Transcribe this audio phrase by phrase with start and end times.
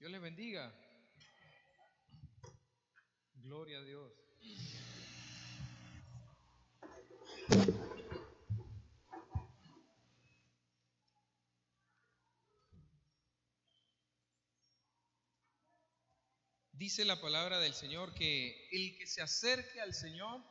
[0.00, 0.74] Dios les bendiga.
[3.34, 4.10] Gloria a Dios.
[16.72, 20.42] Dice la palabra del Señor que el que se acerque al Señor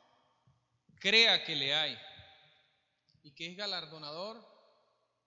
[1.00, 1.98] crea que le hay
[3.24, 4.48] y que es galardonador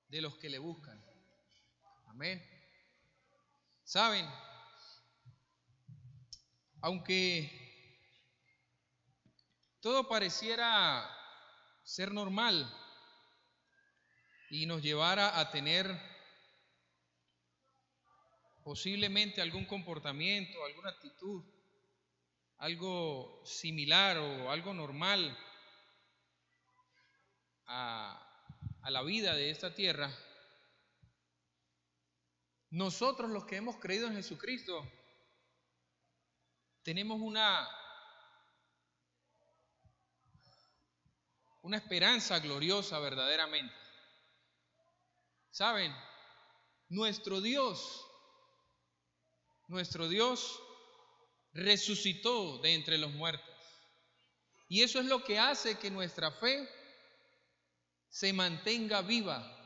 [0.06, 1.04] de los que le buscan.
[2.06, 2.51] Amén.
[3.92, 4.26] Saben,
[6.80, 7.52] aunque
[9.82, 11.06] todo pareciera
[11.84, 12.74] ser normal
[14.48, 15.94] y nos llevara a tener
[18.64, 21.44] posiblemente algún comportamiento, alguna actitud,
[22.60, 25.36] algo similar o algo normal
[27.66, 28.18] a,
[28.88, 30.10] la vida de esta tierra,
[32.72, 34.90] nosotros los que hemos creído en Jesucristo
[36.82, 37.68] tenemos una,
[41.60, 43.74] una esperanza gloriosa verdaderamente.
[45.50, 45.94] ¿Saben?
[46.88, 48.06] Nuestro Dios,
[49.68, 50.58] nuestro Dios
[51.52, 53.54] resucitó de entre los muertos.
[54.68, 56.66] Y eso es lo que hace que nuestra fe
[58.08, 59.61] se mantenga viva.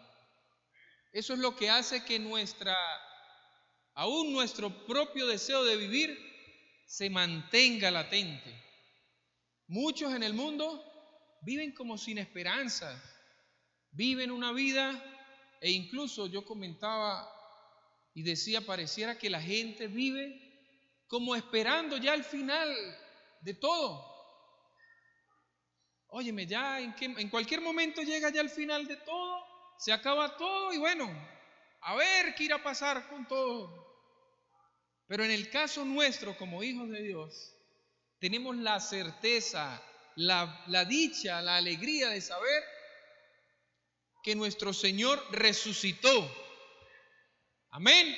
[1.16, 2.76] Eso es lo que hace que nuestra,
[3.94, 6.14] aún nuestro propio deseo de vivir,
[6.86, 8.54] se mantenga latente.
[9.66, 10.84] Muchos en el mundo
[11.40, 13.02] viven como sin esperanza,
[13.92, 15.02] viven una vida
[15.62, 17.26] e incluso yo comentaba
[18.12, 20.38] y decía, pareciera que la gente vive
[21.06, 22.68] como esperando ya el final
[23.40, 24.04] de todo.
[26.08, 29.45] Óyeme, ya en, en cualquier momento llega ya el final de todo,
[29.78, 31.08] se acaba todo y bueno,
[31.82, 33.84] a ver qué irá a pasar con todo.
[35.06, 37.54] Pero en el caso nuestro como hijos de Dios,
[38.18, 39.82] tenemos la certeza,
[40.16, 42.64] la, la dicha, la alegría de saber
[44.22, 46.28] que nuestro Señor resucitó.
[47.70, 48.16] Amén.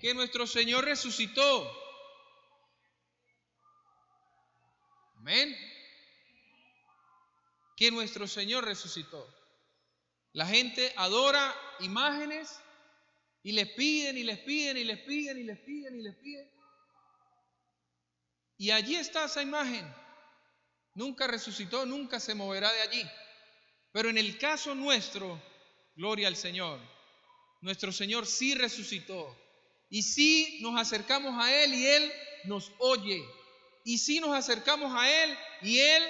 [0.00, 1.70] Que nuestro Señor resucitó.
[5.18, 5.54] Amén.
[7.76, 9.37] Que nuestro Señor resucitó.
[10.32, 12.60] La gente adora imágenes
[13.42, 16.50] y les piden y les piden y les piden y les piden y les piden.
[18.58, 19.86] Y allí está esa imagen.
[20.94, 23.10] Nunca resucitó, nunca se moverá de allí.
[23.92, 25.40] Pero en el caso nuestro,
[25.94, 26.80] gloria al Señor,
[27.60, 29.36] nuestro Señor sí resucitó.
[29.90, 32.12] Y sí nos acercamos a Él y Él
[32.44, 33.24] nos oye.
[33.84, 36.02] Y sí nos acercamos a Él y Él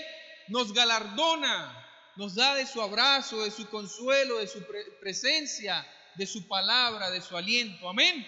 [0.48, 1.87] nos galardona,
[2.18, 4.66] nos da de su abrazo, de su consuelo, de su
[5.00, 5.86] presencia,
[6.16, 7.88] de su palabra, de su aliento.
[7.88, 8.26] Amén.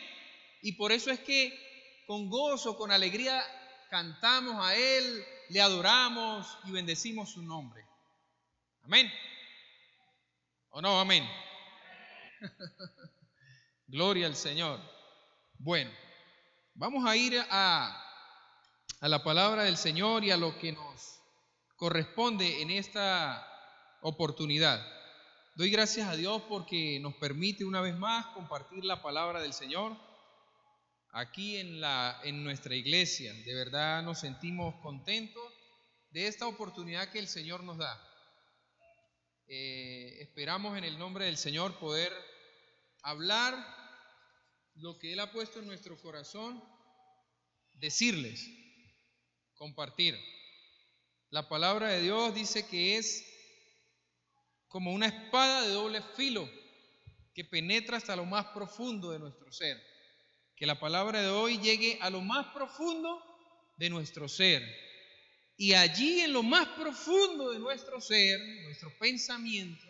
[0.63, 3.43] Y por eso es que con gozo, con alegría,
[3.91, 7.85] cantamos a Él, le adoramos y bendecimos su nombre.
[8.85, 9.11] Amén.
[10.69, 11.01] ¿O no?
[11.01, 11.29] Amén.
[13.89, 14.81] Gloria al Señor.
[15.59, 15.91] Bueno,
[16.75, 18.01] vamos a ir a,
[19.01, 21.21] a la palabra del Señor y a lo que nos
[21.75, 23.50] corresponde en esta
[24.01, 24.85] oportunidad.
[25.57, 29.97] Doy gracias a Dios porque nos permite una vez más compartir la palabra del Señor
[31.13, 33.33] aquí en, la, en nuestra iglesia.
[33.35, 35.43] De verdad nos sentimos contentos
[36.11, 38.01] de esta oportunidad que el Señor nos da.
[39.49, 42.13] Eh, esperamos en el nombre del Señor poder
[43.03, 43.55] hablar
[44.77, 46.63] lo que Él ha puesto en nuestro corazón,
[47.75, 48.49] decirles,
[49.57, 50.19] compartir.
[51.31, 53.30] La palabra de Dios dice que es
[54.71, 56.49] como una espada de doble filo
[57.35, 59.83] que penetra hasta lo más profundo de nuestro ser.
[60.55, 63.21] Que la palabra de hoy llegue a lo más profundo
[63.77, 64.63] de nuestro ser.
[65.57, 69.85] Y allí en lo más profundo de nuestro ser, nuestro pensamiento,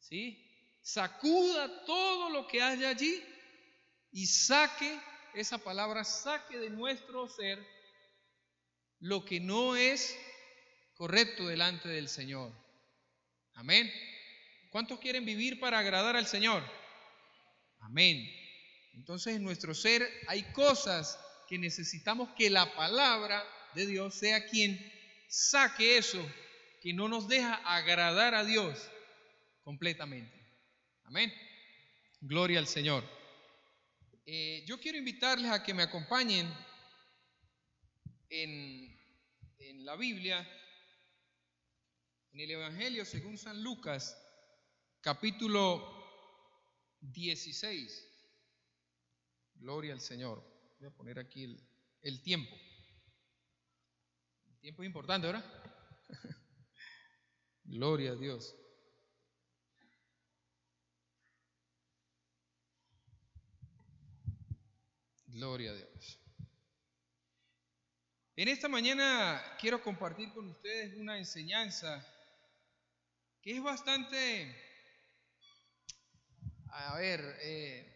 [0.00, 0.48] ¿sí?
[0.80, 3.22] sacuda todo lo que haya allí
[4.12, 4.98] y saque,
[5.34, 7.64] esa palabra saque de nuestro ser
[8.98, 10.16] lo que no es
[10.94, 12.61] correcto delante del Señor.
[13.54, 13.92] Amén.
[14.70, 16.62] ¿Cuántos quieren vivir para agradar al Señor?
[17.80, 18.26] Amén.
[18.94, 21.18] Entonces en nuestro ser hay cosas
[21.48, 23.44] que necesitamos que la palabra
[23.74, 24.78] de Dios sea quien
[25.28, 26.24] saque eso
[26.80, 28.90] que no nos deja agradar a Dios
[29.62, 30.34] completamente.
[31.04, 31.32] Amén.
[32.20, 33.04] Gloria al Señor.
[34.26, 36.52] Eh, yo quiero invitarles a que me acompañen
[38.30, 38.98] en,
[39.58, 40.48] en la Biblia
[42.32, 44.18] en el Evangelio según San Lucas,
[45.02, 45.86] capítulo
[47.00, 48.08] 16.
[49.56, 50.42] Gloria al Señor.
[50.78, 51.58] Voy a poner aquí
[52.00, 52.56] el, tiempo.
[54.46, 55.44] El tiempo es importante, ¿verdad?
[57.64, 58.56] Gloria a Dios.
[65.26, 66.18] Gloria a Dios.
[68.36, 72.08] En esta mañana quiero compartir con ustedes una enseñanza
[73.42, 74.56] que es bastante,
[76.68, 77.92] a ver, eh,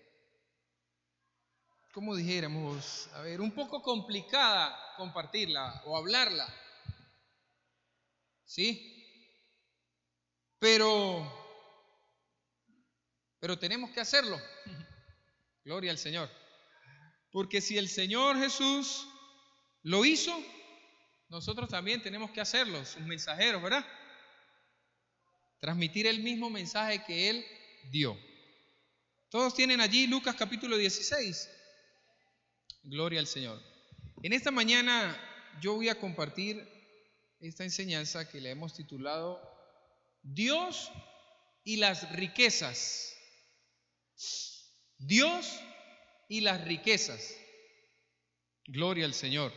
[1.93, 3.09] ¿cómo dijéramos?
[3.15, 6.53] A ver, un poco complicada compartirla o hablarla.
[8.45, 8.93] ¿Sí?
[10.59, 11.33] Pero,
[13.39, 14.41] pero tenemos que hacerlo.
[15.65, 16.29] Gloria al Señor.
[17.31, 19.07] Porque si el Señor Jesús
[19.83, 20.37] lo hizo,
[21.29, 23.87] nosotros también tenemos que hacerlo, sus mensajeros, ¿verdad?
[25.61, 27.45] Transmitir el mismo mensaje que Él
[27.91, 28.19] dio.
[29.31, 31.51] Todos tienen allí Lucas capítulo 16.
[32.85, 33.61] Gloria al Señor.
[34.23, 35.17] En esta mañana
[35.61, 36.67] yo voy a compartir
[37.41, 39.41] esta enseñanza que le hemos titulado
[40.23, 40.91] Dios
[41.65, 43.17] y las riquezas.
[44.99, 45.61] Dios
[46.29, 47.37] y las riquezas.
[48.67, 49.53] Gloria al Señor.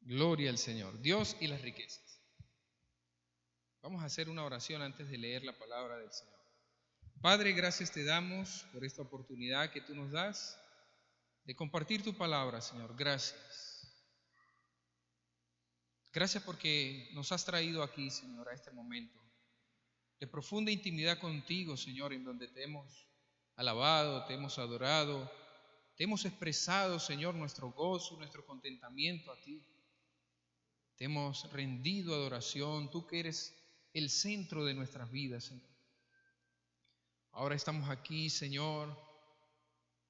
[0.00, 1.00] Gloria al Señor.
[1.00, 2.03] Dios y las riquezas.
[3.84, 6.40] Vamos a hacer una oración antes de leer la palabra del Señor.
[7.20, 10.58] Padre, gracias te damos por esta oportunidad que tú nos das
[11.44, 12.96] de compartir tu palabra, Señor.
[12.96, 13.94] Gracias.
[16.14, 19.20] Gracias porque nos has traído aquí, Señor, a este momento
[20.18, 23.06] de profunda intimidad contigo, Señor, en donde te hemos
[23.54, 25.30] alabado, te hemos adorado,
[25.94, 29.62] te hemos expresado, Señor, nuestro gozo, nuestro contentamiento a ti.
[30.96, 33.60] Te hemos rendido adoración, tú que eres
[33.94, 35.70] el centro de nuestras vidas, Señor.
[37.30, 38.96] Ahora estamos aquí, Señor,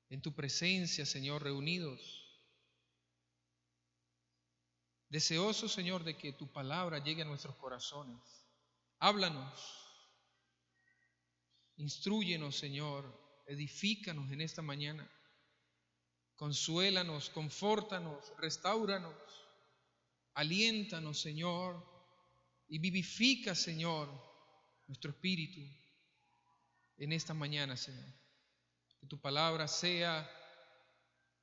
[0.08, 2.22] en tu presencia, Señor, reunidos.
[5.08, 8.20] Deseoso, Señor, de que tu palabra llegue a nuestros corazones.
[8.98, 9.80] Háblanos.
[11.76, 15.10] Instruyenos, Señor, edifícanos en esta mañana.
[16.36, 19.14] Consuélanos, confórtanos, restauranos,
[20.34, 21.93] aliéntanos, Señor,
[22.68, 24.08] y vivifica, Señor,
[24.86, 25.60] nuestro espíritu
[26.96, 28.12] en esta mañana, Señor.
[29.00, 30.28] Que tu palabra sea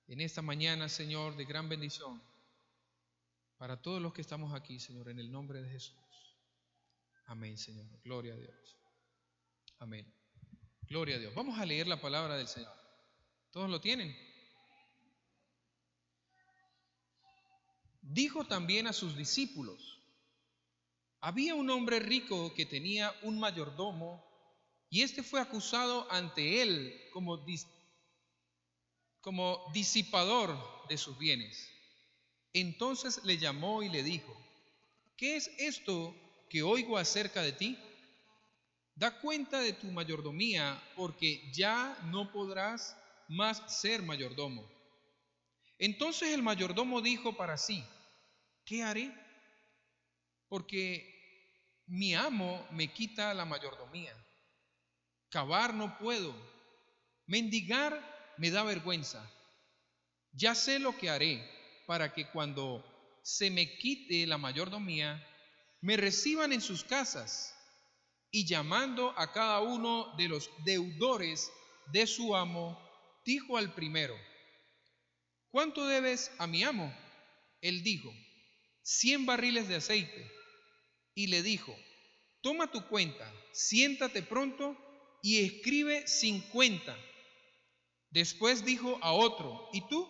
[0.08, 2.22] en esta mañana, Señor, de gran bendición
[3.62, 5.96] para todos los que estamos aquí, Señor, en el nombre de Jesús.
[7.28, 7.86] Amén, Señor.
[8.04, 8.78] Gloria a Dios.
[9.78, 10.12] Amén.
[10.82, 11.36] Gloria a Dios.
[11.36, 12.74] Vamos a leer la palabra del Señor.
[13.52, 14.18] ¿Todos lo tienen?
[18.02, 20.01] Dijo también a sus discípulos,
[21.22, 24.26] había un hombre rico que tenía un mayordomo
[24.90, 27.46] y éste fue acusado ante él como,
[29.22, 30.58] como disipador
[30.90, 31.70] de sus bienes.
[32.54, 34.36] Entonces le llamó y le dijo,
[35.16, 36.14] ¿qué es esto
[36.50, 37.78] que oigo acerca de ti?
[38.96, 42.98] Da cuenta de tu mayordomía, porque ya no podrás
[43.30, 44.70] más ser mayordomo.
[45.78, 47.84] Entonces el mayordomo dijo para sí,
[48.66, 49.21] ¿qué haré?
[50.52, 51.08] Porque
[51.88, 54.14] mi amo me quita la mayordomía.
[55.30, 56.36] Cavar no puedo.
[57.26, 57.94] Mendigar
[58.38, 59.26] me da vergüenza.
[60.34, 61.42] Ya sé lo que haré
[61.88, 62.84] para que cuando
[63.24, 65.26] se me quite la mayordomía,
[65.80, 67.56] me reciban en sus casas
[68.30, 71.50] y llamando a cada uno de los deudores
[71.94, 72.78] de su amo,
[73.24, 74.18] dijo al primero,
[75.50, 76.94] ¿cuánto debes a mi amo?
[77.62, 78.14] Él dijo,
[78.82, 80.41] cien barriles de aceite.
[81.22, 81.78] Y le dijo,
[82.42, 84.76] toma tu cuenta, siéntate pronto
[85.22, 86.98] y escribe cincuenta.
[88.10, 90.10] Después dijo a otro, ¿y tú?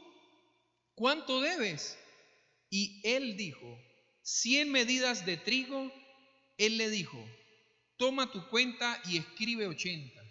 [0.96, 2.00] ¿Cuánto debes?
[2.70, 3.78] Y él dijo,
[4.22, 5.92] cien medidas de trigo.
[6.58, 7.22] Él le dijo,
[7.98, 10.22] toma tu cuenta y escribe ochenta.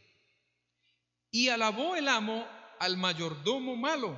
[1.30, 4.16] Y alabó el amo al mayordomo malo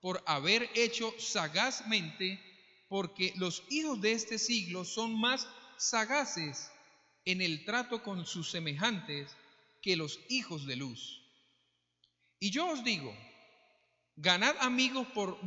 [0.00, 2.42] por haber hecho sagazmente,
[2.88, 5.46] porque los hijos de este siglo son más
[5.80, 6.70] sagaces
[7.24, 9.34] en el trato con sus semejantes
[9.80, 11.22] que los hijos de luz.
[12.38, 13.16] Y yo os digo,
[14.16, 15.38] ganad amigos por,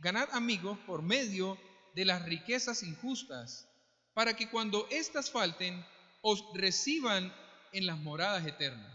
[0.00, 1.58] ganad amigos por medio
[1.94, 3.68] de las riquezas injustas,
[4.12, 5.84] para que cuando éstas falten,
[6.20, 7.32] os reciban
[7.72, 8.92] en las moradas eternas.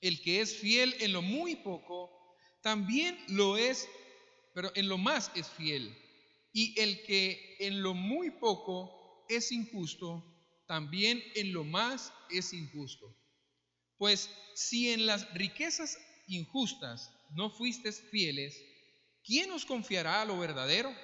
[0.00, 2.10] El que es fiel en lo muy poco,
[2.62, 3.88] también lo es,
[4.54, 5.96] pero en lo más es fiel.
[6.52, 10.24] Y el que en lo muy poco es injusto,
[10.66, 13.14] también en lo más es injusto.
[13.98, 18.62] Pues si en las riquezas injustas no fuisteis fieles,
[19.24, 20.94] ¿quién os confiará lo verdadero?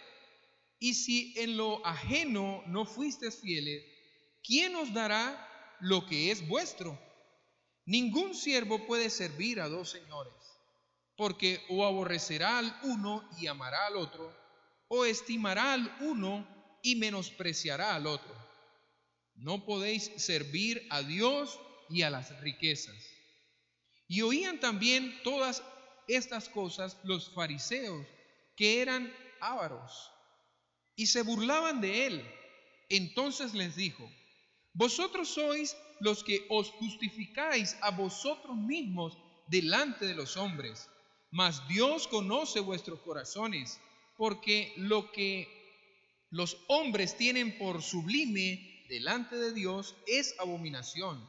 [0.78, 3.84] Y si en lo ajeno no fuisteis fieles,
[4.42, 5.48] ¿quién os dará
[5.80, 6.98] lo que es vuestro?
[7.84, 10.34] Ningún siervo puede servir a dos señores,
[11.16, 14.36] porque o aborrecerá al uno y amará al otro,
[14.88, 16.46] o estimará al uno
[16.82, 18.34] y menospreciará al otro.
[19.34, 21.58] No podéis servir a Dios
[21.88, 22.96] y a las riquezas.
[24.08, 25.62] Y oían también todas
[26.08, 28.06] estas cosas los fariseos,
[28.56, 30.10] que eran ávaros,
[30.96, 32.30] y se burlaban de él.
[32.88, 34.10] Entonces les dijo,
[34.74, 40.88] vosotros sois los que os justificáis a vosotros mismos delante de los hombres,
[41.30, 43.80] mas Dios conoce vuestros corazones,
[44.16, 45.61] porque lo que
[46.32, 51.28] los hombres tienen por sublime delante de Dios es abominación.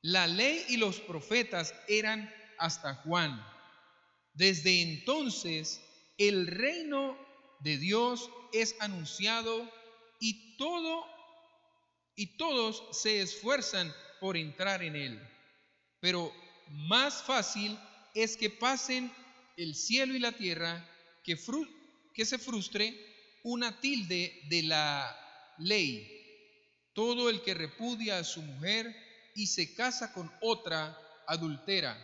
[0.00, 3.44] La ley y los profetas eran hasta Juan.
[4.32, 5.84] Desde entonces
[6.18, 7.18] el reino
[7.60, 9.68] de Dios es anunciado
[10.20, 11.04] y todo
[12.14, 15.20] y todos se esfuerzan por entrar en él.
[15.98, 16.32] Pero
[16.68, 17.76] más fácil
[18.14, 19.12] es que pasen
[19.56, 20.88] el cielo y la tierra
[21.24, 21.36] que,
[22.14, 23.11] que se frustre
[23.42, 26.08] una tilde de la ley.
[26.92, 28.94] Todo el que repudia a su mujer
[29.34, 31.96] y se casa con otra adultera,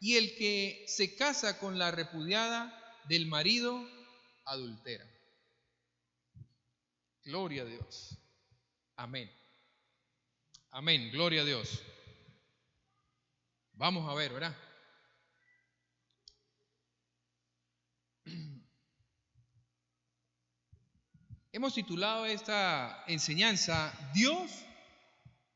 [0.00, 2.72] y el que se casa con la repudiada
[3.08, 3.88] del marido
[4.44, 5.06] adultera.
[7.22, 8.18] Gloria a Dios.
[8.96, 9.30] Amén.
[10.70, 11.82] Amén, gloria a Dios.
[13.72, 14.56] Vamos a ver, ¿verdad?
[21.54, 24.50] Hemos titulado esta enseñanza Dios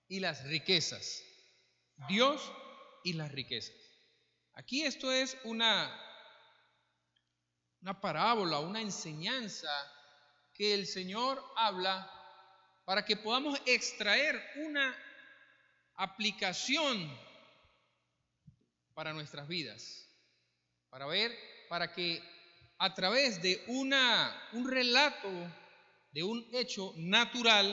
[0.06, 1.24] y las riquezas.
[2.08, 2.40] Dios
[3.02, 3.74] y las riquezas.
[4.52, 5.92] Aquí esto es una,
[7.80, 9.68] una parábola, una enseñanza
[10.54, 12.08] que el Señor habla
[12.84, 14.96] para que podamos extraer una
[15.96, 17.12] aplicación
[18.94, 20.08] para nuestras vidas,
[20.90, 21.36] para ver,
[21.68, 22.22] para que
[22.78, 25.28] a través de una, un relato,
[26.12, 27.66] de un hecho natural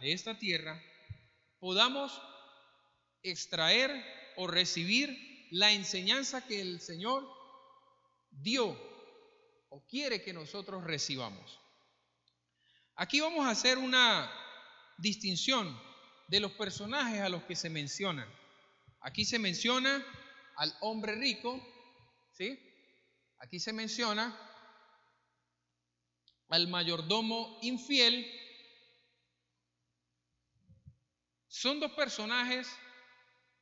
[0.00, 0.82] de esta tierra,
[1.58, 2.20] podamos
[3.22, 3.90] extraer
[4.36, 5.16] o recibir
[5.50, 7.28] la enseñanza que el Señor
[8.30, 8.76] dio
[9.68, 11.60] o quiere que nosotros recibamos.
[12.96, 14.30] Aquí vamos a hacer una
[14.98, 15.78] distinción
[16.28, 18.28] de los personajes a los que se mencionan.
[19.00, 20.04] Aquí se menciona
[20.56, 21.60] al hombre rico,
[22.32, 22.58] ¿sí?
[23.38, 24.38] Aquí se menciona
[26.52, 28.30] al mayordomo infiel.
[31.48, 32.68] Son dos personajes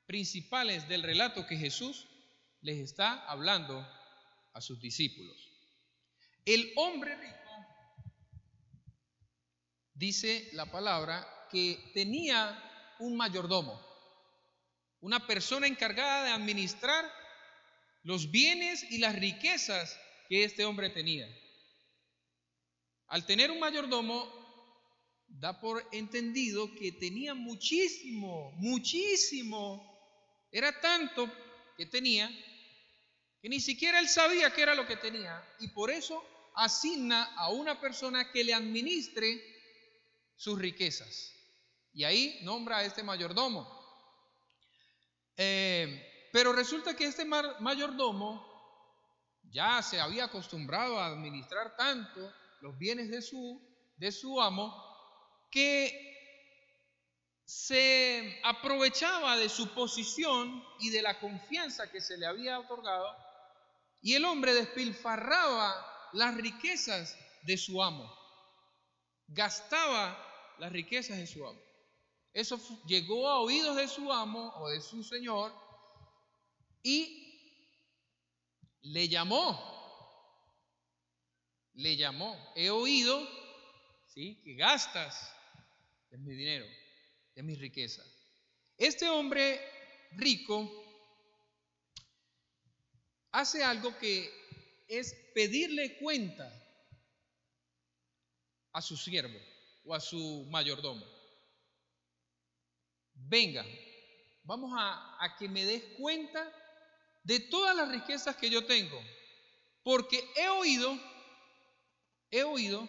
[0.06, 2.08] principales del relato que Jesús
[2.62, 3.78] les está hablando
[4.54, 5.36] a sus discípulos.
[6.44, 7.36] El hombre rico,
[9.94, 12.60] dice la palabra, que tenía
[12.98, 13.80] un mayordomo,
[15.00, 17.08] una persona encargada de administrar
[18.02, 19.96] los bienes y las riquezas
[20.28, 21.28] que este hombre tenía.
[23.10, 24.40] Al tener un mayordomo,
[25.26, 29.84] da por entendido que tenía muchísimo, muchísimo,
[30.52, 31.28] era tanto
[31.76, 32.28] que tenía,
[33.42, 36.24] que ni siquiera él sabía qué era lo que tenía, y por eso
[36.54, 39.42] asigna a una persona que le administre
[40.36, 41.34] sus riquezas.
[41.92, 43.68] Y ahí nombra a este mayordomo.
[45.36, 48.46] Eh, pero resulta que este mayordomo
[49.50, 53.60] ya se había acostumbrado a administrar tanto los bienes de su,
[53.96, 54.74] de su amo
[55.50, 56.10] que
[57.44, 63.08] se aprovechaba de su posición y de la confianza que se le había otorgado
[64.02, 65.74] y el hombre despilfarraba
[66.12, 68.12] las riquezas de su amo,
[69.26, 70.16] gastaba
[70.58, 71.60] las riquezas de su amo.
[72.32, 75.52] Eso llegó a oídos de su amo o de su señor
[76.82, 77.26] y
[78.82, 79.79] le llamó.
[81.80, 82.52] Le llamó.
[82.54, 83.26] He oído,
[84.06, 84.40] ¿sí?
[84.44, 85.32] Que gastas
[86.10, 86.66] en mi dinero,
[87.34, 88.02] en mi riqueza.
[88.76, 89.60] Este hombre
[90.12, 90.70] rico
[93.32, 94.30] hace algo que
[94.88, 96.52] es pedirle cuenta
[98.72, 99.38] a su siervo
[99.84, 101.20] o a su mayordomo
[103.28, 103.64] venga,
[104.44, 106.50] vamos a, que me des cuenta
[107.22, 109.00] de todas las riquezas que yo tengo,
[109.82, 110.98] porque he oído,
[112.30, 112.88] he oído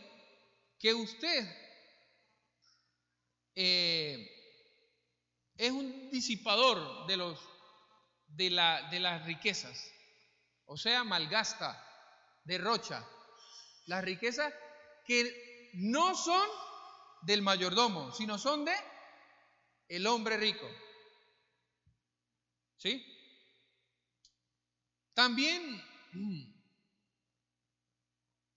[0.79, 1.47] que usted
[3.55, 4.27] eh,
[5.55, 7.39] es un disipador de, los,
[8.27, 9.91] de, la, de las riquezas.
[10.65, 11.83] O sea, malgasta,
[12.43, 13.07] derrocha.
[13.85, 14.53] Las riquezas
[15.05, 16.47] que no son
[17.23, 18.73] del mayordomo, sino son de
[19.87, 20.67] el hombre rico.
[22.77, 23.05] ¿Sí?
[25.13, 25.83] También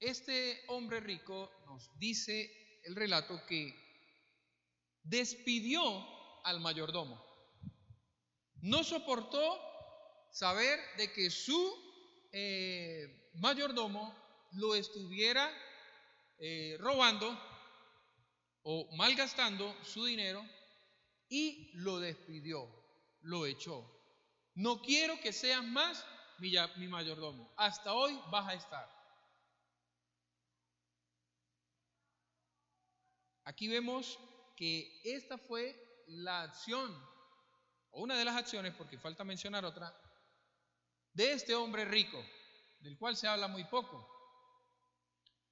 [0.08, 3.74] este hombre rico nos dice el relato que
[5.02, 5.82] despidió
[6.44, 7.22] al mayordomo.
[8.60, 9.60] No soportó
[10.30, 11.58] saber de que su
[12.32, 14.14] eh, mayordomo
[14.52, 15.50] lo estuviera
[16.38, 17.38] eh, robando
[18.62, 20.44] o malgastando su dinero
[21.28, 22.68] y lo despidió,
[23.20, 23.90] lo echó.
[24.54, 26.04] No quiero que seas más
[26.38, 27.52] mi, mi mayordomo.
[27.56, 28.93] Hasta hoy vas a estar.
[33.44, 34.18] Aquí vemos
[34.56, 36.92] que esta fue la acción,
[37.90, 39.94] o una de las acciones, porque falta mencionar otra,
[41.12, 42.22] de este hombre rico,
[42.80, 44.10] del cual se habla muy poco.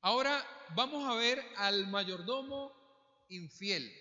[0.00, 0.44] Ahora
[0.74, 2.72] vamos a ver al mayordomo
[3.28, 3.92] infiel.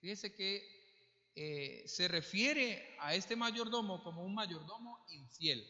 [0.00, 0.76] Fíjense que
[1.34, 5.66] eh, se refiere a este mayordomo como un mayordomo infiel.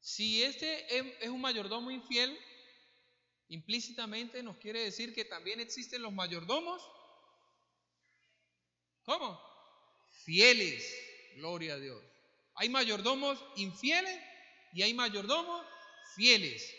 [0.00, 2.36] Si este es un mayordomo infiel,
[3.50, 6.82] implícitamente nos quiere decir que también existen los mayordomos.
[9.04, 9.40] ¿Cómo?
[10.24, 10.96] Fieles.
[11.36, 12.02] Gloria a Dios.
[12.54, 14.18] Hay mayordomos infieles
[14.72, 15.66] y hay mayordomos
[16.14, 16.74] fieles.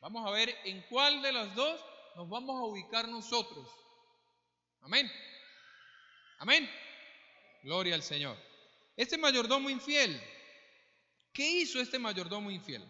[0.00, 1.80] Vamos a ver en cuál de los dos
[2.16, 3.68] nos vamos a ubicar nosotros.
[4.80, 5.10] Amén.
[6.38, 6.68] Amén.
[7.62, 8.36] Gloria al Señor.
[8.96, 10.20] Este mayordomo infiel,
[11.32, 12.84] ¿qué hizo este mayordomo infiel?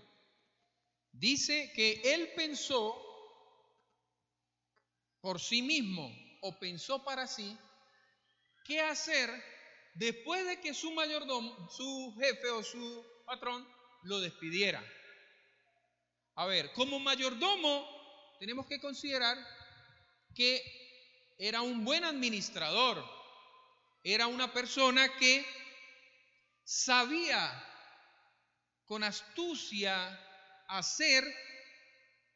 [1.12, 3.10] Dice que él pensó
[5.21, 6.11] por sí mismo
[6.43, 7.57] o pensó para sí
[8.65, 9.31] qué hacer
[9.95, 13.67] después de que su mayordomo, su jefe o su patrón
[14.03, 14.85] lo despidiera.
[16.37, 17.87] A ver, como mayordomo
[18.39, 19.37] tenemos que considerar
[20.35, 20.63] que
[21.39, 23.04] era un buen administrador,
[24.04, 25.45] era una persona que
[26.65, 27.67] sabía
[28.87, 30.19] con astucia
[30.69, 31.25] hacer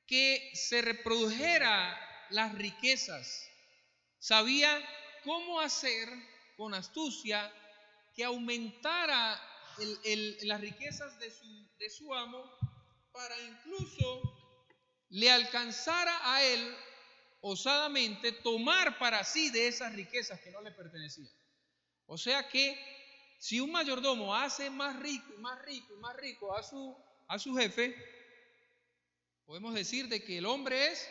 [0.06, 1.98] que se reprodujera
[2.30, 3.48] las riquezas.
[4.18, 4.82] Sabía
[5.22, 6.08] cómo hacer
[6.56, 7.52] con astucia
[8.14, 9.40] que aumentara
[10.42, 12.44] las riquezas de su, de su amo
[13.12, 14.22] para incluso
[15.10, 16.76] le alcanzara a él
[17.40, 21.30] osadamente tomar para sí de esas riquezas que no le pertenecían.
[22.06, 22.78] O sea que
[23.38, 26.96] si un mayordomo hace más rico y más rico y más rico a su,
[27.28, 27.94] a su jefe,
[29.44, 31.06] podemos decir de que el hombre es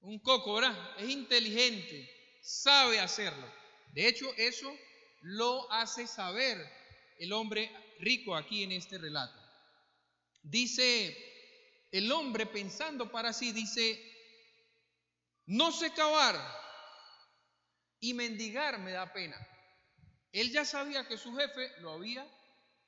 [0.00, 0.76] un coco, ¿verdad?
[0.98, 2.10] Es inteligente,
[2.42, 3.46] sabe hacerlo.
[3.92, 4.74] De hecho, eso
[5.22, 6.58] lo hace saber
[7.18, 9.38] el hombre rico aquí en este relato.
[10.42, 11.16] Dice,
[11.90, 14.00] el hombre pensando para sí, dice,
[15.46, 16.40] no sé cavar
[18.00, 19.36] y mendigar me da pena.
[20.32, 22.26] Él ya sabía que su jefe lo había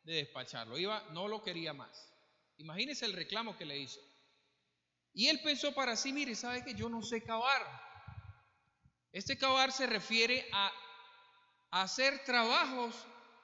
[0.04, 2.08] de despachar, lo iba, no lo quería más.
[2.56, 4.00] Imagínese el reclamo que le hizo.
[5.14, 7.62] Y él pensó para sí, mire, ¿sabe que yo no sé cavar?
[9.12, 10.72] Este cavar se refiere a,
[11.70, 12.94] hacer trabajos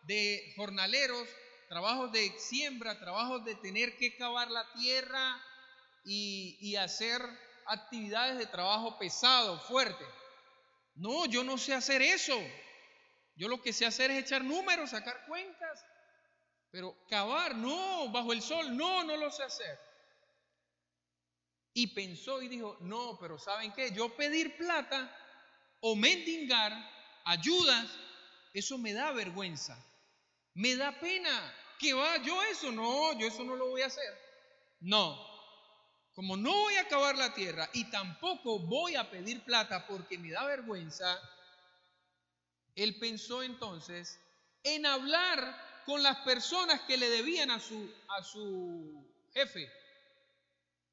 [0.03, 1.29] de jornaleros,
[1.69, 5.43] trabajos de siembra, trabajos de tener que cavar la tierra
[6.05, 7.23] y, y hacer
[7.67, 10.05] actividades de trabajo pesado, fuerte.
[10.95, 12.39] No, yo no sé hacer eso.
[13.37, 15.85] Yo lo que sé hacer es echar números, sacar cuentas.
[16.71, 19.88] Pero cavar, no, bajo el sol, no, no lo sé hacer.
[21.79, 23.93] Y pensó y dijo, no, pero ¿saben qué?
[23.93, 25.17] Yo pedir plata
[25.79, 26.73] o mendigar
[27.25, 27.89] ayudas,
[28.53, 29.79] eso me da vergüenza.
[30.55, 31.55] Me da pena.
[31.79, 32.17] ¿Qué va?
[32.17, 32.73] ¿Yo eso?
[32.73, 34.13] No, yo eso no lo voy a hacer.
[34.81, 35.25] No.
[36.15, 40.33] Como no voy a acabar la tierra y tampoco voy a pedir plata porque me
[40.33, 41.17] da vergüenza,
[42.75, 44.19] él pensó entonces
[44.65, 49.71] en hablar con las personas que le debían a su, a su jefe.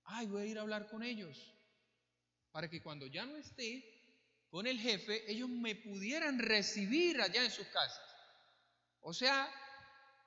[0.06, 1.54] Ay, voy a ir a hablar con ellos
[2.52, 3.84] para que cuando ya no esté
[4.50, 8.16] con el jefe, ellos me pudieran recibir allá en sus casas.
[9.02, 9.52] O sea,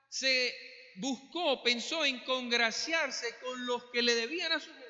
[0.09, 0.53] se
[0.97, 4.89] buscó, pensó en congraciarse con los que le debían a su jefe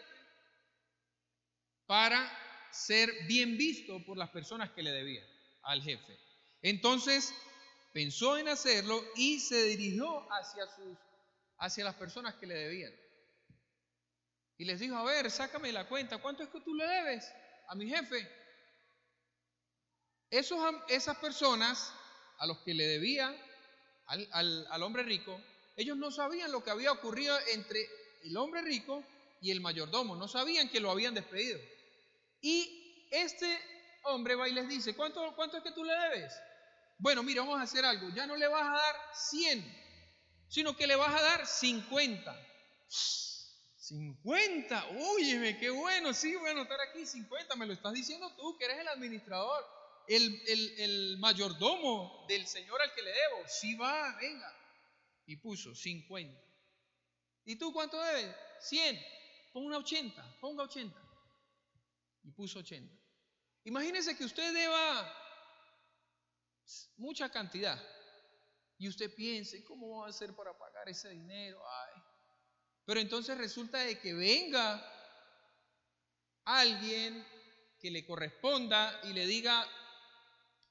[1.85, 2.29] para
[2.71, 5.25] ser bien visto por las personas que le debían
[5.63, 6.19] al jefe.
[6.61, 7.33] Entonces
[7.93, 10.97] pensó en hacerlo y se dirigió hacia, sus,
[11.57, 12.93] hacia las personas que le debían.
[14.59, 17.31] Y les dijo, a ver, sácame la cuenta, ¿cuánto es que tú le debes
[17.69, 18.29] a mi jefe?
[20.29, 21.93] Esos, esas personas
[22.39, 23.33] a los que le debía
[24.07, 25.41] al, al hombre rico,
[25.77, 27.87] ellos no sabían lo que había ocurrido entre
[28.25, 29.01] el hombre rico
[29.39, 31.57] y el mayordomo, no sabían que lo habían despedido.
[32.41, 33.57] Y este
[34.03, 36.33] hombre va y les dice, ¿cuánto, cuánto es que tú le debes?
[36.97, 39.65] Bueno, mira, vamos a hacer algo, ya no le vas a dar 100,
[40.49, 42.47] sino que le vas a dar 50.
[43.89, 48.55] 50, óyeme, qué bueno, sí, voy a anotar aquí 50, me lo estás diciendo tú,
[48.55, 49.65] que eres el administrador,
[50.07, 50.41] el,
[50.77, 53.47] el mayordomo del Señor al que le debo.
[53.47, 54.55] Sí va, venga.
[55.25, 56.39] Y puso 50.
[57.45, 58.35] ¿Y tú cuánto debes?
[58.61, 58.99] 100.
[59.53, 60.95] Ponga 80, ponga 80.
[62.25, 62.95] Y puso 80.
[63.63, 65.15] Imagínese que usted deba
[66.97, 67.81] mucha cantidad
[68.77, 71.59] y usted piense, ¿cómo va a hacer para pagar ese dinero?
[71.67, 72.08] Ay.
[72.89, 74.83] Pero entonces resulta de que venga
[76.43, 77.23] alguien
[77.79, 79.63] que le corresponda y le diga,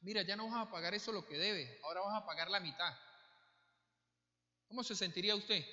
[0.01, 2.59] mira, ya no vas a pagar eso lo que debe, ahora vas a pagar la
[2.59, 2.93] mitad.
[4.67, 5.65] ¿Cómo se sentiría usted?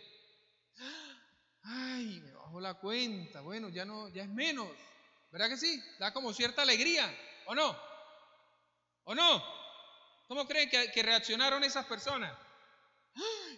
[1.63, 4.69] Ay, me bajó la cuenta, bueno, ya no, ya es menos.
[5.31, 5.83] ¿Verdad que sí?
[5.97, 7.11] Da como cierta alegría,
[7.47, 7.75] ¿o no?
[9.05, 9.43] ¿O no?
[10.27, 12.37] ¿Cómo creen que, reaccionaron esas personas?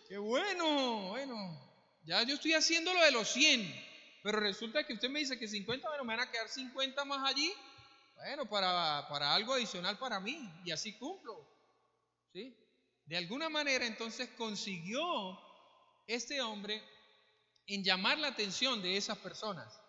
[0.08, 1.10] ¡Qué bueno!
[1.10, 1.67] Bueno,
[2.08, 5.48] ya yo estoy haciendo lo de los 100, pero resulta que usted me dice que
[5.48, 7.54] 50, bueno, me van a quedar 50 más allí.
[8.16, 11.48] Bueno, para, para algo adicional para mí, y así cumplo.
[12.34, 12.58] ¿Sí?
[13.06, 15.04] De alguna manera entonces consiguió
[16.08, 16.82] este hombre
[17.68, 19.80] en llamar la atención de esas personas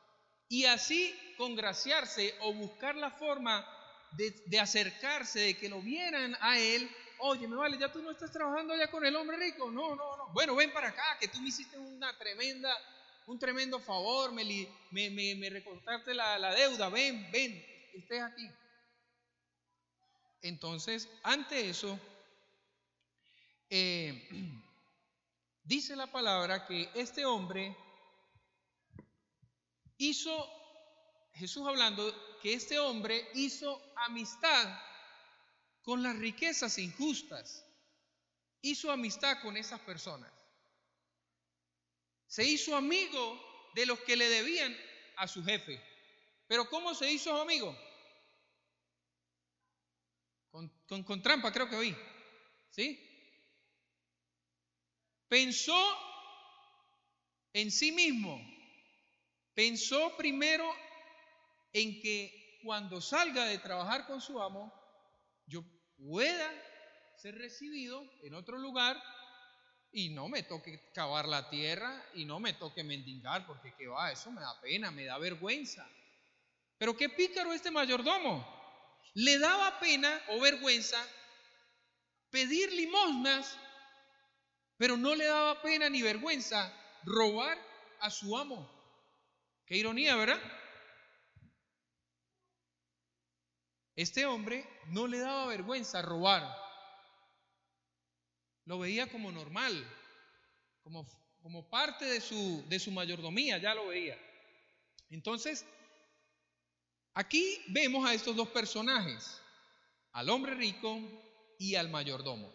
[0.49, 3.67] y así congraciarse o buscar la forma
[4.13, 6.91] de, acercarse, de que lo vieran a él.
[7.21, 9.71] Oye, me vale, ya tú no estás trabajando allá con el hombre rico.
[9.71, 10.29] No, no, no.
[10.33, 12.75] Bueno, ven para acá, que tú me hiciste una tremenda,
[13.27, 14.45] un tremendo favor, me,
[14.91, 16.89] me, me, recortaste la, la deuda.
[16.89, 18.49] Ven, ven, estés aquí.
[20.43, 21.99] Entonces, ante eso,
[23.71, 24.29] eh,
[25.65, 27.77] dice la palabra que este hombre
[29.99, 30.49] hizo,
[31.35, 34.69] Jesús hablando, que este hombre hizo amistad
[35.89, 37.65] con las riquezas injustas,
[38.61, 40.31] hizo amistad con esas personas.
[42.27, 43.41] Se hizo amigo
[43.75, 44.77] de los que le debían
[45.17, 45.83] a su jefe.
[46.47, 47.75] Pero ¿cómo se hizo amigo?
[50.51, 50.69] Con,
[51.05, 51.97] con, trampa creo que oí.
[52.69, 53.01] ¿Sí?
[55.27, 55.97] Pensó
[57.55, 58.39] en sí mismo
[59.55, 60.71] Pensó primero
[61.73, 64.71] en que cuando salga de trabajar con su amo,
[65.47, 65.65] yo
[65.99, 66.51] pueda
[67.17, 69.01] ser recibido en otro lugar
[69.91, 74.13] y no me toque cavar la tierra y no me toque mendigar, porque que va,
[74.13, 75.89] eso me da pena, me da vergüenza.
[76.77, 78.47] Pero qué pícaro este mayordomo.
[79.15, 80.99] Le daba pena o vergüenza
[82.31, 83.59] pedir limosnas,
[84.77, 86.73] pero no le daba pena ni vergüenza
[87.05, 87.59] robar
[88.01, 88.71] a su amo.
[89.67, 90.41] Qué ironía, ¿verdad?
[93.99, 96.49] Este hombre no le daba vergüenza robar.
[98.65, 99.75] Lo veía como normal,
[100.85, 101.05] como,
[101.43, 104.17] como parte de su, de su mayordomía, ya lo veía.
[105.11, 105.67] Entonces,
[107.13, 109.43] aquí vemos a estos dos personajes,
[110.13, 111.01] al hombre rico
[111.59, 112.53] y al mayordomo.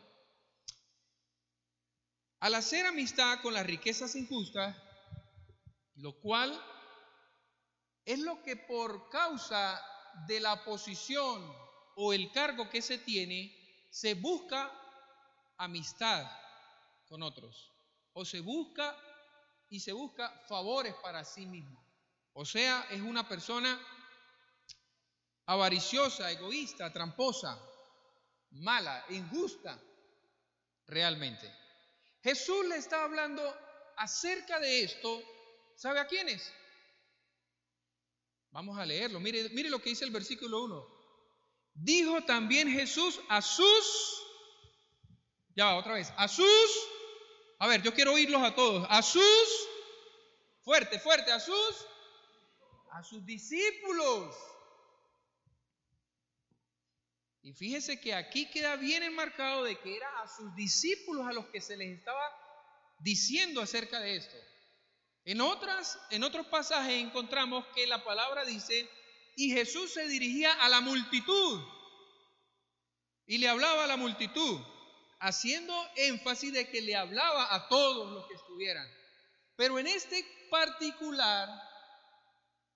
[2.39, 4.77] Al hacer amistad con las riquezas injustas,
[5.95, 6.57] lo cual
[8.05, 9.89] es lo que por causa
[10.27, 11.41] de la posición
[11.95, 13.55] o el cargo que se tiene,
[13.89, 14.71] se busca
[15.57, 16.25] amistad
[17.07, 17.71] con otros.
[18.13, 18.95] O se busca
[19.69, 21.83] y se busca favores para sí mismo.
[22.33, 23.79] O sea, es una persona
[25.45, 27.59] avariciosa, egoísta, tramposa,
[28.51, 29.79] mala, injusta,
[30.87, 31.51] realmente.
[32.21, 33.41] Jesús le está hablando
[33.97, 35.21] acerca de esto,
[35.75, 36.51] ¿sabe a quiénes?
[38.53, 39.19] Vamos a leerlo.
[39.19, 40.87] Mire, mire lo que dice el versículo 1.
[41.73, 44.23] Dijo también Jesús a sus,
[45.55, 46.69] ya va otra vez, a sus,
[47.57, 49.67] a ver, yo quiero oírlos a todos, a sus,
[50.61, 51.87] fuerte, fuerte, a sus,
[52.91, 54.35] a sus discípulos.
[57.41, 61.47] Y fíjese que aquí queda bien enmarcado de que era a sus discípulos a los
[61.47, 62.23] que se les estaba
[62.99, 64.52] diciendo acerca de esto.
[65.25, 68.89] En, otras, en otros pasajes encontramos que la palabra dice,
[69.35, 71.61] y Jesús se dirigía a la multitud
[73.25, 74.59] y le hablaba a la multitud,
[75.19, 78.87] haciendo énfasis de que le hablaba a todos los que estuvieran.
[79.55, 81.49] Pero en este particular,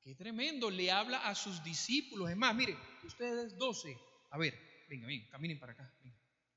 [0.01, 2.29] qué tremendo, le habla a sus discípulos.
[2.29, 3.99] Es más, mire, ustedes doce,
[4.31, 4.57] a ver,
[4.88, 5.93] venga, venga, caminen para acá,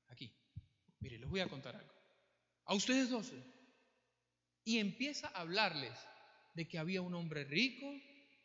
[0.07, 0.33] aquí.
[0.99, 1.91] Mire, les voy a contar algo.
[2.65, 3.43] A ustedes doce
[4.63, 5.97] y empieza a hablarles
[6.53, 7.91] de que había un hombre rico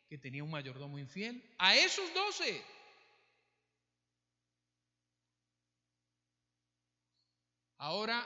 [0.09, 1.43] que tenía un mayordomo infiel.
[1.57, 2.63] A esos doce.
[7.77, 8.25] Ahora,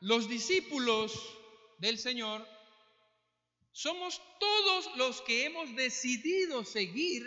[0.00, 1.12] los discípulos
[1.78, 2.46] del Señor
[3.72, 7.24] somos todos los que hemos decidido seguir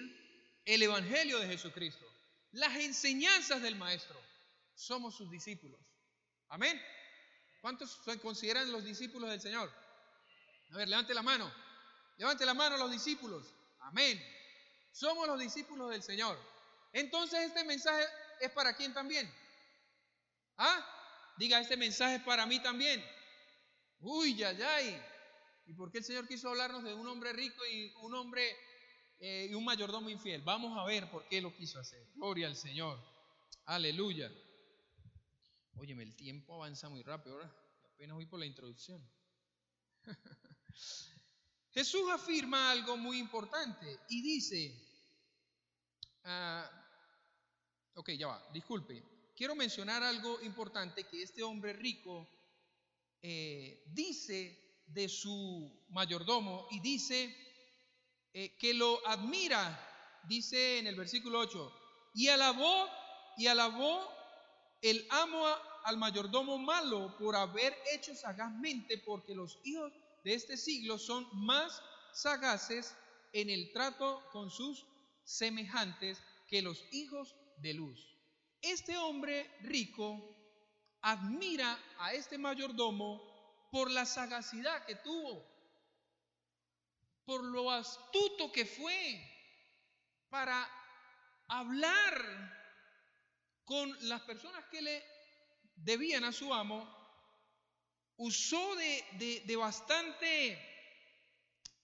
[0.65, 2.05] el Evangelio de Jesucristo,
[2.51, 4.19] las enseñanzas del Maestro.
[4.73, 5.79] Somos sus discípulos.
[6.49, 6.81] Amén.
[7.61, 9.71] ¿Cuántos se consideran los discípulos del Señor?
[10.71, 11.51] A ver, levante la mano.
[12.17, 13.53] Levante la mano los discípulos.
[13.79, 14.21] Amén.
[14.91, 16.37] Somos los discípulos del Señor.
[16.93, 18.05] Entonces este mensaje
[18.39, 19.31] es para quién también.
[20.57, 21.33] ¿Ah?
[21.37, 23.03] Diga, este mensaje es para mí también.
[23.99, 24.81] Uy, ya, ya.
[25.65, 28.55] ¿Y por qué el Señor quiso hablarnos de un hombre rico y un hombre
[29.19, 30.41] eh, y un mayordomo infiel?
[30.41, 32.05] Vamos a ver por qué lo quiso hacer.
[32.13, 32.99] Gloria al Señor.
[33.65, 34.31] Aleluya.
[35.75, 37.51] Óyeme, el tiempo avanza muy rápido ahora.
[37.93, 39.01] Apenas voy por la introducción.
[41.71, 44.73] Jesús afirma algo muy importante y dice,
[46.25, 46.69] ah,
[47.95, 49.03] ok, ya va, disculpe,
[49.35, 52.27] quiero mencionar algo importante que este hombre rico
[53.21, 57.35] eh, dice de su mayordomo y dice
[58.33, 61.73] eh, que lo admira, dice en el versículo 8,
[62.15, 62.87] y alabó,
[63.37, 64.07] y alabó
[64.81, 65.45] el amo
[65.85, 71.81] al mayordomo malo por haber hecho sagazmente, porque los hijos de este siglo son más
[72.13, 72.95] sagaces
[73.33, 74.85] en el trato con sus
[75.23, 78.17] semejantes que los hijos de luz.
[78.61, 80.37] Este hombre rico
[81.01, 85.45] admira a este mayordomo por la sagacidad que tuvo,
[87.25, 89.19] por lo astuto que fue
[90.29, 90.69] para
[91.47, 92.59] hablar
[93.63, 95.03] con las personas que le
[95.75, 97.00] debían a su amo
[98.21, 100.55] usó de, bastante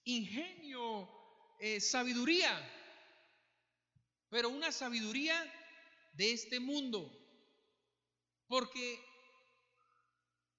[0.04, 1.08] ingenio,
[1.58, 2.52] eh, sabiduría,
[4.30, 5.36] pero una sabiduría
[6.12, 7.10] de este mundo,
[8.46, 9.04] porque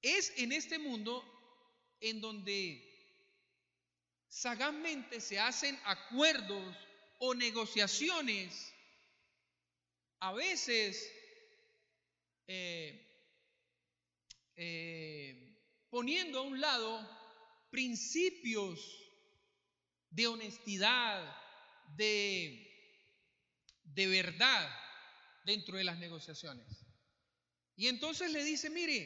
[0.01, 1.23] es en este mundo
[2.01, 2.85] en donde
[4.27, 6.75] sagazmente se hacen acuerdos
[7.19, 8.73] o negociaciones,
[10.19, 11.09] a veces
[12.47, 13.07] eh,
[14.57, 15.48] eh,
[15.89, 17.19] poniendo a un lado
[17.69, 18.79] principios
[20.09, 21.37] de honestidad,
[21.95, 22.65] de,
[23.83, 24.69] de verdad
[25.45, 26.67] dentro de las negociaciones.
[27.75, 29.03] Y entonces le dice, mire,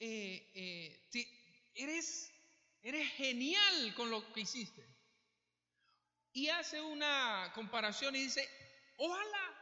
[0.00, 2.32] eh, eh, eres,
[2.82, 4.84] eres genial con lo que hiciste.
[6.32, 8.48] Y hace una comparación y dice,
[8.96, 9.54] ojalá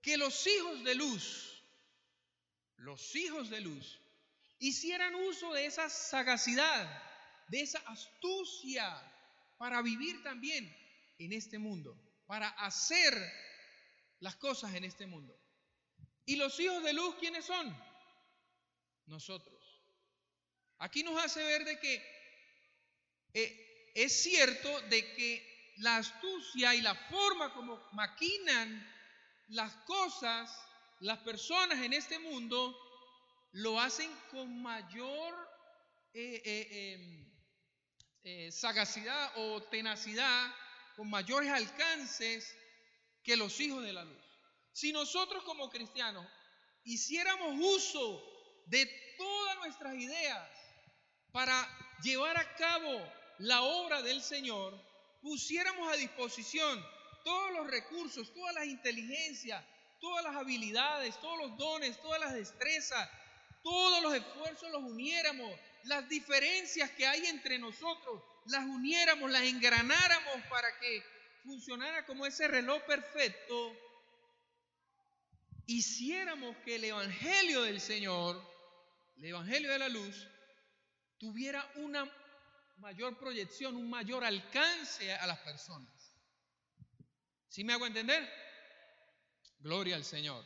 [0.00, 1.62] que los hijos de luz,
[2.76, 3.99] los hijos de luz,
[4.60, 6.88] hicieran uso de esa sagacidad,
[7.48, 8.86] de esa astucia
[9.58, 10.64] para vivir también
[11.18, 13.12] en este mundo, para hacer
[14.20, 15.36] las cosas en este mundo.
[16.26, 17.76] ¿Y los hijos de luz quiénes son?
[19.06, 19.82] Nosotros.
[20.78, 22.20] Aquí nos hace ver de que
[23.34, 28.86] eh, es cierto de que la astucia y la forma como maquinan
[29.48, 30.54] las cosas,
[31.00, 32.78] las personas en este mundo,
[33.52, 35.34] lo hacen con mayor
[36.12, 37.30] eh, eh, em,
[38.22, 40.54] eh, sagacidad o tenacidad,
[40.96, 42.54] con mayores alcances
[43.22, 44.22] que los hijos de la luz.
[44.72, 46.26] Si nosotros como cristianos
[46.84, 48.22] hiciéramos uso
[48.66, 48.86] de
[49.16, 50.50] todas nuestras ideas
[51.32, 51.68] para
[52.02, 53.00] llevar a cabo
[53.38, 54.78] la obra del Señor,
[55.22, 56.84] pusiéramos a disposición
[57.24, 59.64] todos los recursos, todas las inteligencias,
[60.00, 63.08] todas las habilidades, todos los dones, todas las destrezas,
[63.62, 65.52] todos los esfuerzos los uniéramos,
[65.84, 71.02] las diferencias que hay entre nosotros, las uniéramos, las engranáramos para que
[71.44, 73.76] funcionara como ese reloj perfecto,
[75.66, 78.42] hiciéramos que el Evangelio del Señor,
[79.16, 80.26] el Evangelio de la luz,
[81.18, 82.10] tuviera una
[82.78, 86.16] mayor proyección, un mayor alcance a las personas.
[87.48, 88.28] ¿Sí me hago entender?
[89.58, 90.44] Gloria al Señor.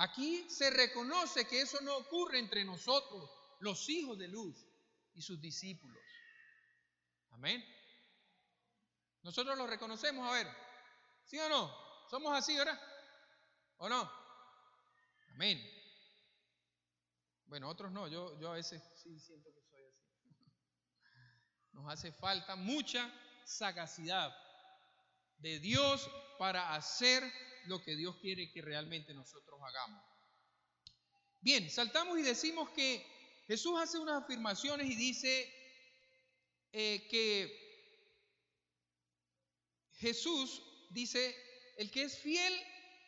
[0.00, 4.64] Aquí se reconoce que eso no ocurre entre nosotros, los hijos de luz
[5.14, 6.00] y sus discípulos.
[7.30, 7.64] Amén.
[9.22, 10.46] Nosotros lo reconocemos, a ver,
[11.24, 11.74] ¿sí o no?
[12.08, 12.80] ¿Somos así, verdad?
[13.78, 14.08] ¿O no?
[15.34, 15.60] Amén.
[17.46, 20.52] Bueno, otros no, yo, yo a veces sí siento que soy así.
[21.72, 23.12] Nos hace falta mucha
[23.44, 24.32] sagacidad
[25.38, 26.08] de Dios
[26.38, 27.24] para hacer
[27.68, 30.02] lo que Dios quiere que realmente nosotros hagamos.
[31.40, 33.06] Bien, saltamos y decimos que
[33.46, 35.52] Jesús hace unas afirmaciones y dice
[36.72, 37.68] eh, que
[39.98, 41.34] Jesús dice,
[41.76, 42.52] el que es fiel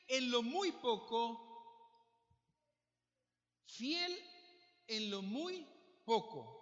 [0.09, 1.47] en lo muy poco,
[3.67, 4.19] fiel
[4.89, 5.67] en lo muy
[6.05, 6.59] poco.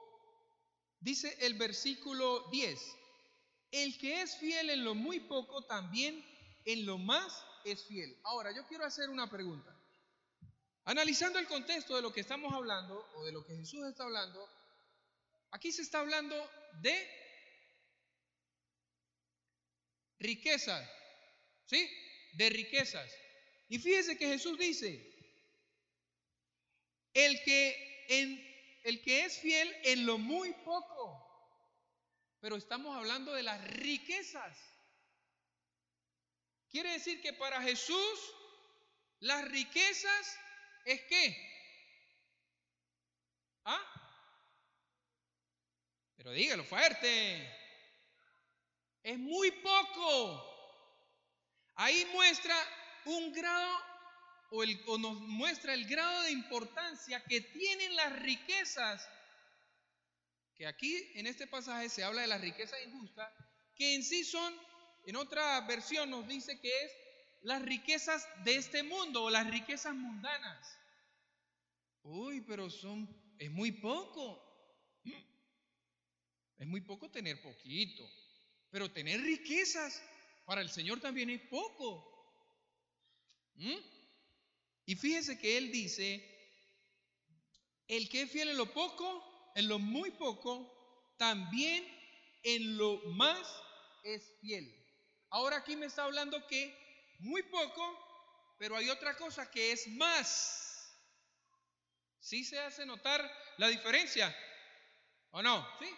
[1.00, 2.80] Dice el versículo 10,
[3.70, 6.24] el que es fiel en lo muy poco, también
[6.64, 8.18] en lo más es fiel.
[8.24, 9.74] Ahora, yo quiero hacer una pregunta.
[10.85, 14.48] Analizando el contexto de lo que estamos hablando o de lo que Jesús está hablando,
[15.50, 16.35] aquí se está hablando
[16.81, 16.96] de
[20.18, 20.88] riquezas,
[21.66, 21.88] ¿sí?
[22.35, 23.11] De riquezas.
[23.68, 25.09] Y fíjese que Jesús dice,
[27.12, 31.24] el que, en, el que es fiel en lo muy poco,
[32.40, 34.57] pero estamos hablando de las riquezas.
[36.70, 38.35] Quiere decir que para Jesús
[39.20, 40.38] las riquezas
[40.85, 41.37] es qué?
[43.64, 43.81] ¿Ah?
[46.16, 47.57] Pero dígalo fuerte.
[49.02, 50.44] Es muy poco.
[51.76, 52.54] Ahí muestra
[53.04, 53.83] un grado
[54.50, 59.09] o, el, o nos muestra el grado de importancia que tienen las riquezas
[60.59, 63.33] que aquí en este pasaje se habla de las riquezas injustas,
[63.76, 64.52] que en sí son,
[65.09, 66.92] en otra versión nos dice que es
[67.40, 70.79] las riquezas de este mundo o las riquezas mundanas.
[72.03, 74.44] Uy, pero son, es muy poco.
[76.59, 78.07] Es muy poco tener poquito,
[78.68, 80.03] pero tener riquezas
[80.44, 82.05] para el Señor también es poco.
[83.55, 83.79] ¿Mm?
[84.85, 86.23] Y fíjese que Él dice,
[87.87, 91.83] el que es fiel en lo poco, en lo muy poco, también
[92.42, 93.49] en lo más
[94.03, 94.75] es fiel.
[95.30, 96.76] Ahora aquí me está hablando que
[97.20, 100.64] muy poco, pero hay otra cosa que es más.
[102.20, 104.34] ¿Sí se hace notar la diferencia?
[105.30, 105.66] ¿O no?
[105.78, 105.88] ¿Sí?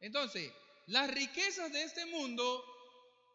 [0.00, 0.52] Entonces,
[0.86, 2.64] las riquezas de este mundo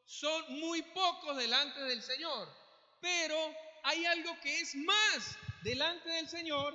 [0.06, 2.47] son muy pocos delante del Señor,
[3.01, 6.73] pero hay algo que es más delante del Señor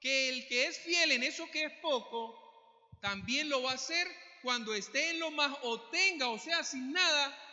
[0.00, 4.06] que el que es fiel en eso que es poco, también lo va a hacer
[4.42, 7.47] cuando esté en lo más o tenga, o sea, sin nada,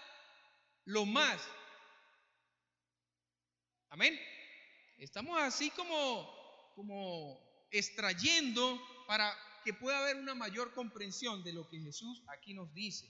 [0.86, 1.42] lo más.
[3.90, 4.20] Amén.
[4.98, 9.32] Estamos así como, como extrayendo para
[9.64, 13.08] que pueda haber una mayor comprensión de lo que Jesús aquí nos dice.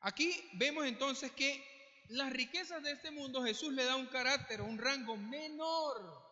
[0.00, 1.64] Aquí vemos entonces que
[2.08, 6.26] las riquezas de este mundo Jesús le da un carácter un rango menor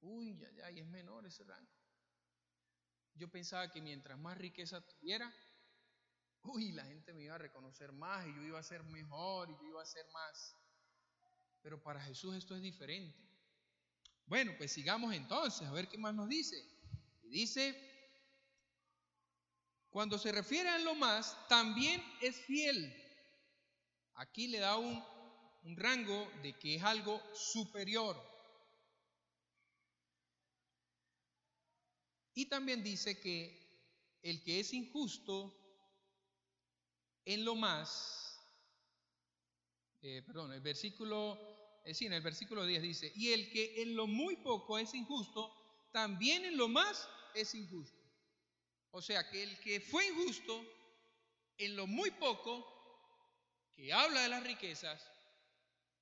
[0.00, 1.70] Uy, ya, ya, y es menor ese rango.
[3.14, 5.32] Yo pensaba que mientras más riqueza tuviera,
[6.42, 9.54] uy, la gente me iba a reconocer más y yo iba a ser mejor y
[9.54, 10.56] yo iba a ser más.
[11.62, 13.18] Pero para Jesús esto es diferente.
[14.26, 16.56] Bueno, pues sigamos entonces, a ver qué más nos dice.
[17.22, 17.74] Y dice,
[19.90, 22.94] cuando se refiere a lo más, también es fiel.
[24.14, 25.02] Aquí le da un,
[25.64, 28.16] un rango de que es algo superior.
[32.34, 33.58] Y también dice que
[34.22, 35.54] el que es injusto
[37.28, 38.40] en lo más,
[40.00, 41.38] eh, perdón, el versículo,
[41.84, 44.94] eh, sí, en el versículo 10 dice, y el que en lo muy poco es
[44.94, 45.54] injusto,
[45.92, 48.02] también en lo más es injusto.
[48.92, 50.64] O sea que el que fue injusto
[51.58, 52.64] en lo muy poco,
[53.76, 55.06] que habla de las riquezas,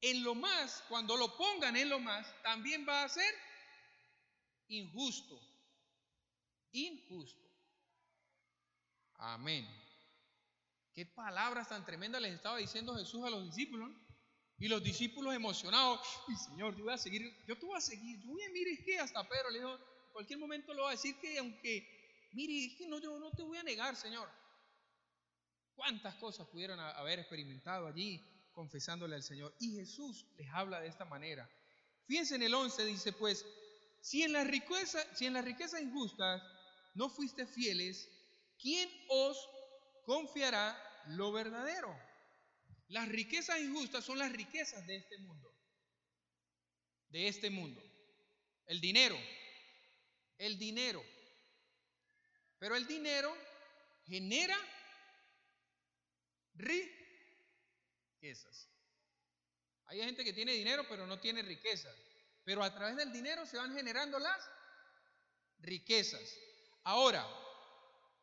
[0.01, 3.35] en lo más, cuando lo pongan en lo más, también va a ser
[4.69, 5.41] injusto
[6.77, 7.51] injusto.
[9.15, 9.67] Amén.
[10.97, 13.93] Qué palabras tan tremendas les estaba diciendo Jesús a los discípulos.
[14.59, 18.19] Y los discípulos emocionados, y Señor, yo voy a seguir, yo te voy a seguir,
[18.23, 20.89] yo voy a, mire, es que hasta Pedro le dijo, en cualquier momento lo va
[20.89, 21.87] a decir que aunque,
[22.33, 24.27] mire, es que no, yo no te voy a negar, Señor.
[25.75, 28.25] ¿Cuántas cosas pudieron haber experimentado allí
[28.55, 29.55] confesándole al Señor?
[29.61, 31.47] Y Jesús les habla de esta manera.
[32.07, 33.45] Fíjense en el 11, dice pues,
[34.01, 36.43] si en la riqueza, si en las riquezas injustas
[36.95, 38.09] no fuiste fieles,
[38.59, 39.37] ¿quién os
[40.07, 41.95] confiará lo verdadero?
[42.89, 45.53] Las riquezas injustas son las riquezas de este mundo.
[47.09, 47.83] De este mundo.
[48.67, 49.17] El dinero.
[50.39, 51.03] El dinero.
[52.59, 53.37] Pero el dinero
[54.05, 54.57] genera
[56.55, 56.97] riquezas.
[59.87, 61.95] Hay gente que tiene dinero pero no tiene riquezas.
[62.45, 64.51] Pero a través del dinero se van generando las
[65.59, 66.39] riquezas.
[66.85, 67.27] Ahora,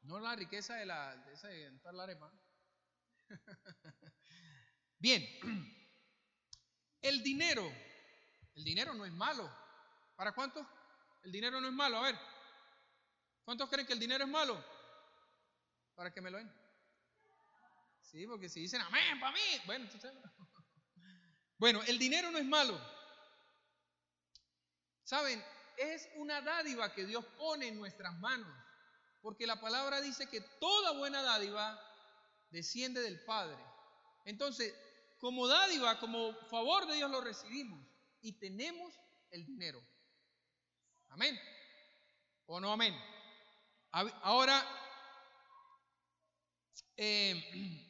[0.03, 1.71] no la riqueza de, la, de esa de.
[4.99, 5.27] Bien,
[7.01, 7.71] el dinero,
[8.55, 9.51] el dinero no es malo.
[10.15, 10.65] ¿Para cuántos
[11.23, 11.97] El dinero no es malo.
[11.97, 12.19] A ver,
[13.43, 14.63] ¿cuántos creen que el dinero es malo?
[15.95, 16.51] Para que me lo den.
[18.01, 19.89] Sí, porque si dicen amén para mí, bueno,
[21.57, 22.79] bueno, el dinero no es malo.
[25.03, 25.43] Saben,
[25.77, 28.47] es una dádiva que Dios pone en nuestras manos,
[29.21, 31.79] porque la palabra dice que toda buena dádiva
[32.54, 33.58] desciende del Padre.
[34.26, 34.74] Entonces,
[35.20, 37.84] como dádiva, como favor de Dios lo recibimos
[38.22, 38.93] y tenemos
[39.32, 39.84] el dinero.
[41.10, 41.38] Amén.
[42.45, 42.95] ¿O no amén?
[43.91, 44.64] Ahora,
[46.95, 47.34] eh,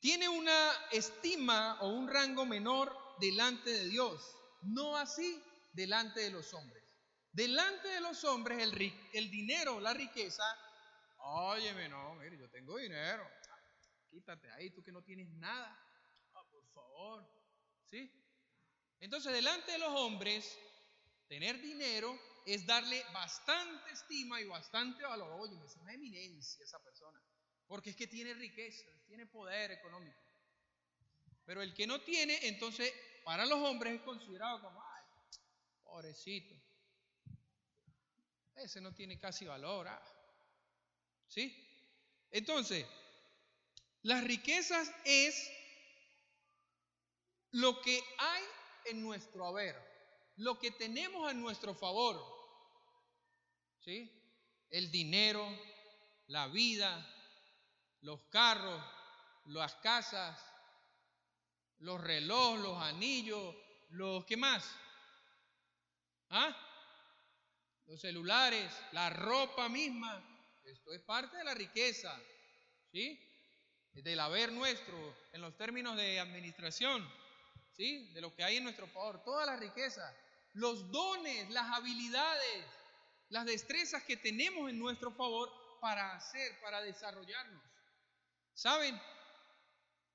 [0.00, 4.22] tiene una estima o un rango menor delante de Dios,
[4.62, 6.84] no así delante de los hombres.
[7.32, 10.44] Delante de los hombres el, el dinero, la riqueza,
[11.18, 13.28] óyeme, no, mire, yo tengo dinero,
[14.10, 15.78] quítate ahí, tú que no tienes nada,
[16.34, 17.26] ah, por favor,
[17.84, 18.10] ¿sí?
[19.00, 20.58] Entonces, delante de los hombres,
[21.28, 25.30] tener dinero es darle bastante estima y bastante valor.
[25.40, 27.22] Oye, es una eminencia esa persona,
[27.66, 30.18] porque es que tiene riqueza, tiene poder económico.
[31.44, 32.92] Pero el que no tiene, entonces,
[33.24, 35.04] para los hombres es considerado como, ay,
[35.82, 36.54] pobrecito.
[38.54, 39.86] Ese no tiene casi valor.
[39.88, 40.17] Ah".
[41.28, 41.54] ¿Sí?
[42.30, 42.86] Entonces,
[44.02, 45.50] las riquezas es
[47.52, 48.42] lo que hay
[48.86, 49.76] en nuestro haber,
[50.36, 52.20] lo que tenemos a nuestro favor.
[53.80, 54.10] ¿Sí?
[54.70, 55.46] El dinero,
[56.26, 57.06] la vida,
[58.00, 58.82] los carros,
[59.46, 60.38] las casas,
[61.78, 63.54] los relojes, los anillos,
[63.90, 64.64] los ¿qué más?
[66.30, 66.54] ¿Ah?
[67.86, 70.22] Los celulares, la ropa misma.
[70.68, 72.14] Esto es parte de la riqueza,
[72.92, 73.18] ¿sí?
[73.92, 77.08] Del haber nuestro en los términos de administración,
[77.72, 78.12] ¿sí?
[78.12, 80.14] De lo que hay en nuestro favor, toda la riqueza,
[80.52, 82.66] los dones, las habilidades,
[83.30, 85.50] las destrezas que tenemos en nuestro favor
[85.80, 87.62] para hacer, para desarrollarnos.
[88.52, 89.00] ¿Saben?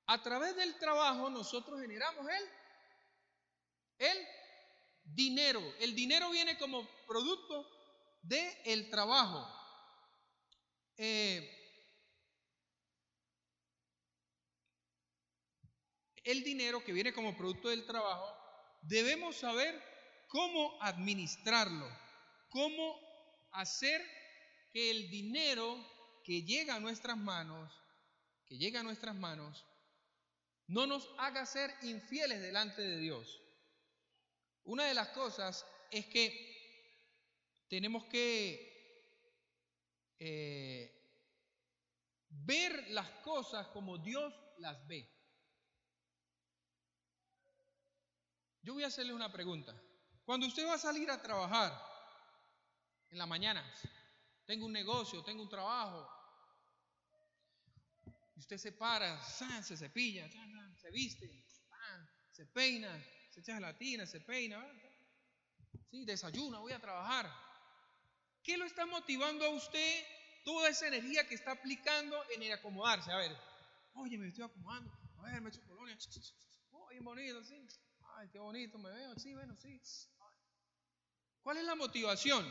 [0.06, 4.28] A través del trabajo nosotros generamos el, el
[5.02, 5.60] dinero.
[5.80, 7.68] El dinero viene como producto
[8.22, 9.63] del el trabajo.
[10.96, 11.50] Eh,
[16.24, 18.34] el dinero que viene como producto del trabajo,
[18.82, 19.80] debemos saber
[20.28, 21.88] cómo administrarlo,
[22.48, 22.98] cómo
[23.52, 24.00] hacer
[24.72, 25.76] que el dinero
[26.24, 27.70] que llega a nuestras manos
[28.46, 29.64] que llega a nuestras manos
[30.66, 33.42] no nos haga ser infieles delante de Dios.
[34.64, 36.32] Una de las cosas es que
[37.68, 38.73] tenemos que
[40.26, 40.90] eh,
[42.30, 45.06] ver las cosas como Dios las ve.
[48.62, 49.78] Yo voy a hacerle una pregunta.
[50.24, 51.78] Cuando usted va a salir a trabajar
[53.10, 53.62] en la mañana,
[54.46, 56.08] tengo un negocio, tengo un trabajo,
[58.34, 60.26] y usted se para, se cepilla,
[60.80, 61.44] se viste,
[62.30, 62.90] se peina,
[63.28, 64.66] se echa gelatina, se peina,
[65.90, 67.30] sí, desayuna, voy a trabajar.
[68.42, 70.13] ¿Qué lo está motivando a usted
[70.44, 73.10] toda esa energía que está aplicando en el acomodarse?
[73.10, 73.36] A ver,
[73.94, 75.96] oye, me estoy acomodando, a ver, me echo colonia,
[76.70, 77.66] oye, bonito, sí,
[78.16, 79.80] ay, qué bonito me veo, sí, bueno, sí.
[81.42, 82.50] ¿Cuál es la motivación?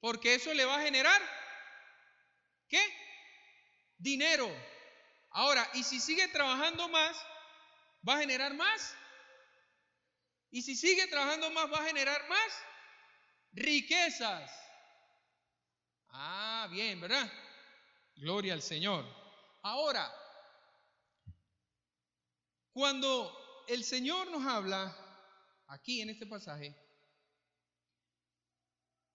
[0.00, 1.20] Porque eso le va a generar,
[2.68, 2.80] ¿qué?
[3.98, 4.50] dinero.
[5.30, 7.16] Ahora, ¿y si sigue trabajando más,
[8.08, 8.94] va a generar más?
[10.50, 12.62] ¿Y si sigue trabajando más, va a generar más?
[13.52, 14.63] Riquezas.
[16.16, 17.28] Ah, bien, ¿verdad?
[18.14, 19.04] Gloria al Señor.
[19.62, 20.14] Ahora,
[22.72, 24.96] cuando el Señor nos habla
[25.66, 26.72] aquí en este pasaje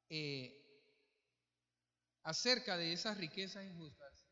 [0.09, 0.53] eh,
[2.23, 4.27] acerca de esas riquezas injustas,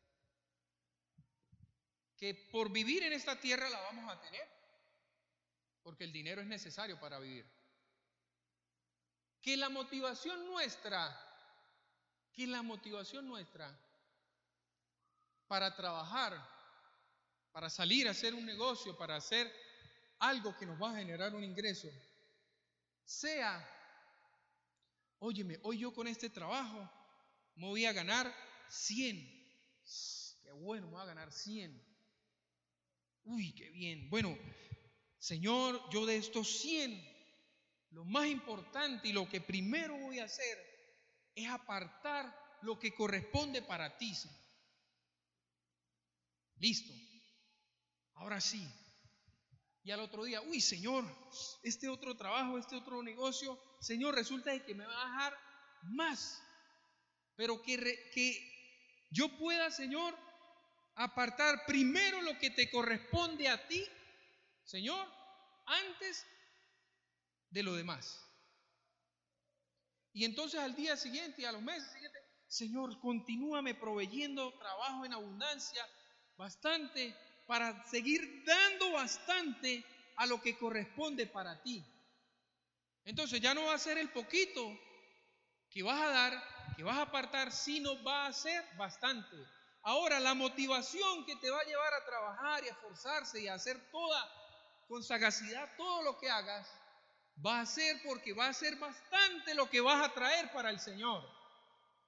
[2.18, 4.46] que por vivir en esta tierra la vamos a tener,
[5.82, 7.50] porque el dinero es necesario para vivir.
[9.40, 11.27] Que la motivación nuestra,
[12.38, 13.76] que la motivación nuestra
[15.48, 16.40] para trabajar,
[17.50, 19.52] para salir a hacer un negocio, para hacer
[20.20, 21.88] algo que nos va a generar un ingreso,
[23.04, 23.68] sea,
[25.18, 26.88] óyeme, hoy yo con este trabajo
[27.56, 28.32] me voy a ganar
[28.68, 29.16] 100.
[30.40, 31.82] Qué bueno, me voy a ganar 100.
[33.24, 34.08] Uy, qué bien.
[34.10, 34.38] Bueno,
[35.18, 37.04] Señor, yo de estos 100,
[37.90, 40.77] lo más importante y lo que primero voy a hacer
[41.38, 44.12] es apartar lo que corresponde para ti.
[46.56, 46.92] Listo.
[48.14, 48.66] Ahora sí.
[49.84, 51.04] Y al otro día, uy, Señor,
[51.62, 55.38] este otro trabajo, este otro negocio, Señor, resulta de que me va a dejar
[55.82, 56.42] más.
[57.36, 57.76] Pero que,
[58.12, 60.14] que yo pueda, Señor,
[60.96, 63.86] apartar primero lo que te corresponde a ti,
[64.64, 65.06] Señor,
[65.66, 66.26] antes
[67.50, 68.27] de lo demás.
[70.12, 75.12] Y entonces al día siguiente y a los meses siguientes, Señor, continúame proveyendo trabajo en
[75.12, 75.86] abundancia,
[76.36, 77.14] bastante,
[77.46, 79.84] para seguir dando bastante
[80.16, 81.84] a lo que corresponde para ti.
[83.04, 84.78] Entonces ya no va a ser el poquito
[85.70, 89.36] que vas a dar, que vas a apartar, sino va a ser bastante.
[89.82, 93.54] Ahora, la motivación que te va a llevar a trabajar y a esforzarse y a
[93.54, 94.30] hacer toda,
[94.88, 96.68] con sagacidad, todo lo que hagas,
[97.44, 100.80] va a ser porque va a ser bastante lo que vas a traer para el
[100.80, 101.24] Señor.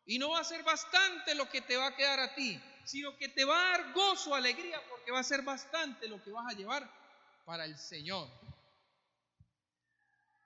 [0.07, 3.17] Y no va a ser bastante lo que te va a quedar a ti, sino
[3.17, 6.53] que te va a dar gozo, alegría, porque va a ser bastante lo que vas
[6.53, 6.91] a llevar
[7.45, 8.29] para el Señor.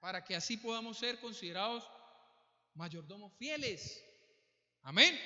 [0.00, 1.88] Para que así podamos ser considerados
[2.74, 4.04] mayordomos fieles.
[4.82, 5.18] Amén.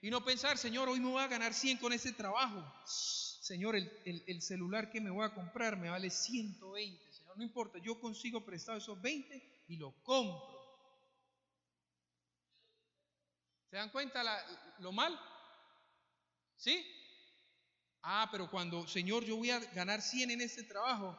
[0.00, 2.62] Y no pensar, Señor, hoy me voy a ganar 100 con ese trabajo.
[2.86, 7.13] Señor, el, celular que me voy a comprar me vale 120.
[7.36, 10.54] No importa, yo consigo prestado esos 20 y lo compro.
[13.70, 14.22] ¿Se dan cuenta
[14.78, 15.18] lo mal?
[16.56, 16.86] ¿Sí?
[18.02, 21.18] Ah, pero cuando, Señor, yo voy a ganar 100 en este trabajo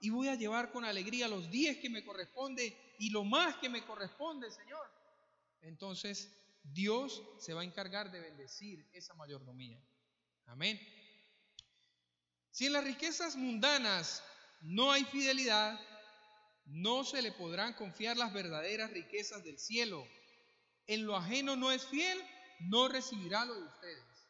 [0.00, 3.68] y voy a llevar con alegría los 10 que me corresponde y lo más que
[3.68, 4.90] me corresponde, Señor.
[5.60, 6.32] Entonces,
[6.62, 9.82] Dios se va a encargar de bendecir esa mayordomía.
[10.46, 10.80] Amén.
[12.50, 14.22] Si en las riquezas mundanas
[14.60, 15.78] no hay fidelidad,
[16.66, 20.06] no se le podrán confiar las verdaderas riquezas del cielo.
[20.86, 22.18] En lo ajeno no es fiel,
[22.60, 24.28] no recibirá lo de ustedes.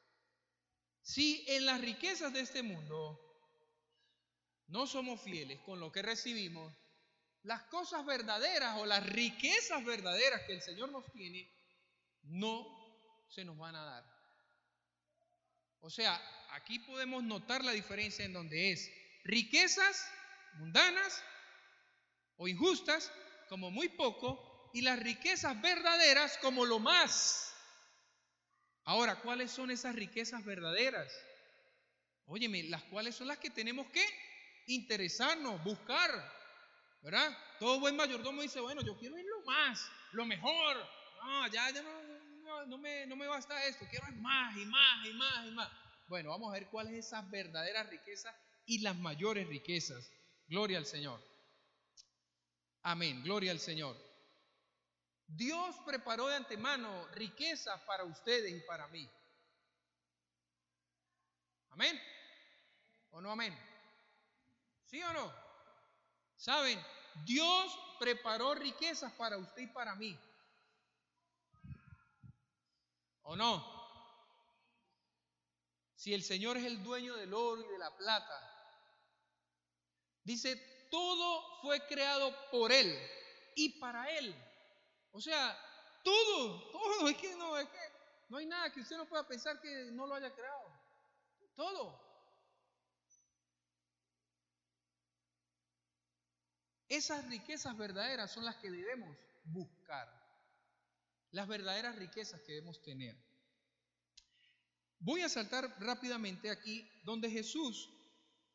[1.03, 3.19] Si en las riquezas de este mundo
[4.69, 6.73] no somos fieles con lo que recibimos,
[7.43, 11.51] las cosas verdaderas o las riquezas verdaderas que el Señor nos tiene,
[12.23, 12.67] no
[13.29, 14.05] se nos van a dar.
[15.81, 16.21] O sea,
[16.51, 18.91] aquí podemos notar la diferencia en donde es
[19.25, 20.07] riquezas
[20.55, 21.25] mundanas
[22.37, 23.13] o injustas
[23.49, 27.55] como muy poco y las riquezas verdaderas como lo más.
[28.85, 31.13] Ahora, ¿cuáles son esas riquezas verdaderas?
[32.27, 34.05] Óyeme, las cuales son las que tenemos que
[34.67, 36.11] interesarnos, buscar,
[37.03, 37.37] ¿verdad?
[37.59, 40.77] Todo buen mayordomo dice, bueno, yo quiero ir lo más, lo mejor.
[41.23, 45.13] No, ya, ya no, no, me, no me basta esto, quiero más y más y
[45.13, 45.71] más y más.
[46.09, 48.35] Bueno, vamos a ver cuáles esas verdaderas riquezas
[48.65, 50.11] y las mayores riquezas.
[50.51, 51.23] Gloria al Señor.
[52.83, 53.97] Amén, gloria al Señor.
[55.29, 59.09] Dios preparó de antemano riquezas para ustedes y para mí.
[61.69, 62.03] Amén.
[63.11, 63.57] ¿O no amén?
[64.87, 65.33] ¿Sí o no?
[66.37, 66.85] ¿Saben?
[67.25, 70.19] Dios preparó riquezas para usted y para mí.
[73.23, 73.65] ¿O no?
[75.95, 78.50] Si el Señor es el dueño del oro y de la plata,
[80.31, 80.57] dice,
[80.91, 82.97] todo fue creado por Él
[83.55, 84.35] y para Él.
[85.13, 85.57] O sea,
[86.03, 87.79] todo, todo, es que no, es que
[88.29, 90.81] no hay nada que usted no pueda pensar que no lo haya creado.
[91.55, 92.11] Todo.
[96.89, 100.09] Esas riquezas verdaderas son las que debemos buscar.
[101.31, 103.17] Las verdaderas riquezas que debemos tener.
[104.99, 107.89] Voy a saltar rápidamente aquí donde Jesús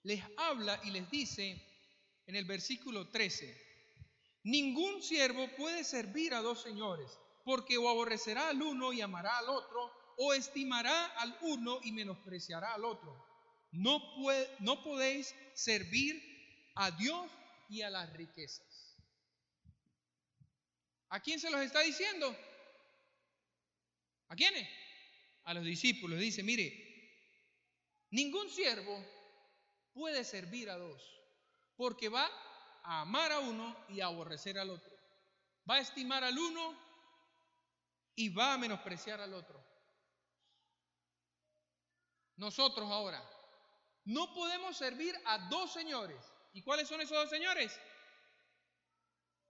[0.06, 1.60] les habla y les dice
[2.28, 3.66] en el versículo 13,
[4.44, 9.50] Ningún siervo puede servir a dos señores, porque o aborrecerá al uno y amará al
[9.50, 13.26] otro, o estimará al uno y menospreciará al otro.
[13.72, 14.00] No,
[14.60, 16.22] no podéis servir
[16.76, 17.28] a Dios
[17.68, 18.96] y a las riquezas.
[21.10, 22.38] ¿A quién se los está diciendo?
[24.28, 24.70] ¿A quiénes?
[25.46, 26.20] A los discípulos.
[26.20, 26.72] Dice, mire,
[28.12, 29.15] ningún siervo
[29.96, 31.02] puede servir a dos,
[31.76, 32.30] porque va
[32.84, 34.94] a amar a uno y a aborrecer al otro.
[35.68, 36.78] Va a estimar al uno
[38.14, 39.66] y va a menospreciar al otro.
[42.36, 43.24] Nosotros ahora
[44.04, 46.22] no podemos servir a dos señores.
[46.54, 47.80] ¿Y cuáles son esos dos señores?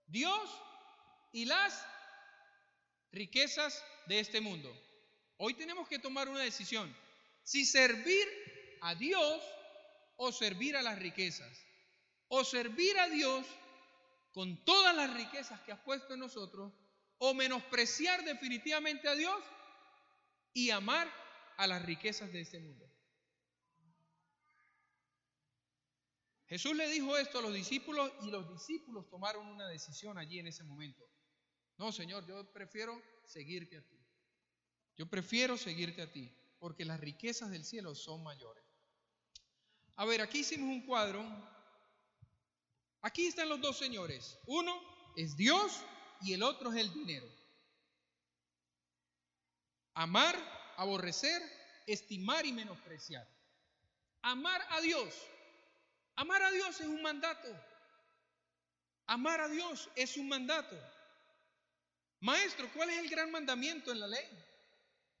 [0.06, 0.50] Dios
[1.32, 1.84] y las
[3.10, 4.72] riquezas de este mundo.
[5.38, 6.96] Hoy tenemos que tomar una decisión.
[7.42, 9.42] Si servir a Dios
[10.16, 11.66] o servir a las riquezas
[12.28, 13.46] o servir a Dios
[14.32, 16.72] con todas las riquezas que ha puesto en nosotros,
[17.18, 19.42] o menospreciar definitivamente a Dios
[20.52, 21.10] y amar
[21.56, 22.84] a las riquezas de este mundo.
[26.46, 30.46] Jesús le dijo esto a los discípulos y los discípulos tomaron una decisión allí en
[30.48, 31.02] ese momento.
[31.78, 33.98] No, Señor, yo prefiero seguirte a ti.
[34.96, 38.65] Yo prefiero seguirte a ti, porque las riquezas del cielo son mayores.
[39.96, 41.24] A ver, aquí hicimos un cuadro.
[43.02, 44.38] Aquí están los dos señores.
[44.46, 44.78] Uno
[45.16, 45.80] es Dios
[46.22, 47.26] y el otro es el dinero.
[49.94, 50.36] Amar,
[50.76, 51.42] aborrecer,
[51.86, 53.26] estimar y menospreciar.
[54.22, 55.14] Amar a Dios
[56.16, 57.48] Amar a Dios es un mandato.
[59.06, 60.76] Amar a Dios es un mandato.
[62.20, 64.26] Maestro, ¿cuál es el gran mandamiento en la ley?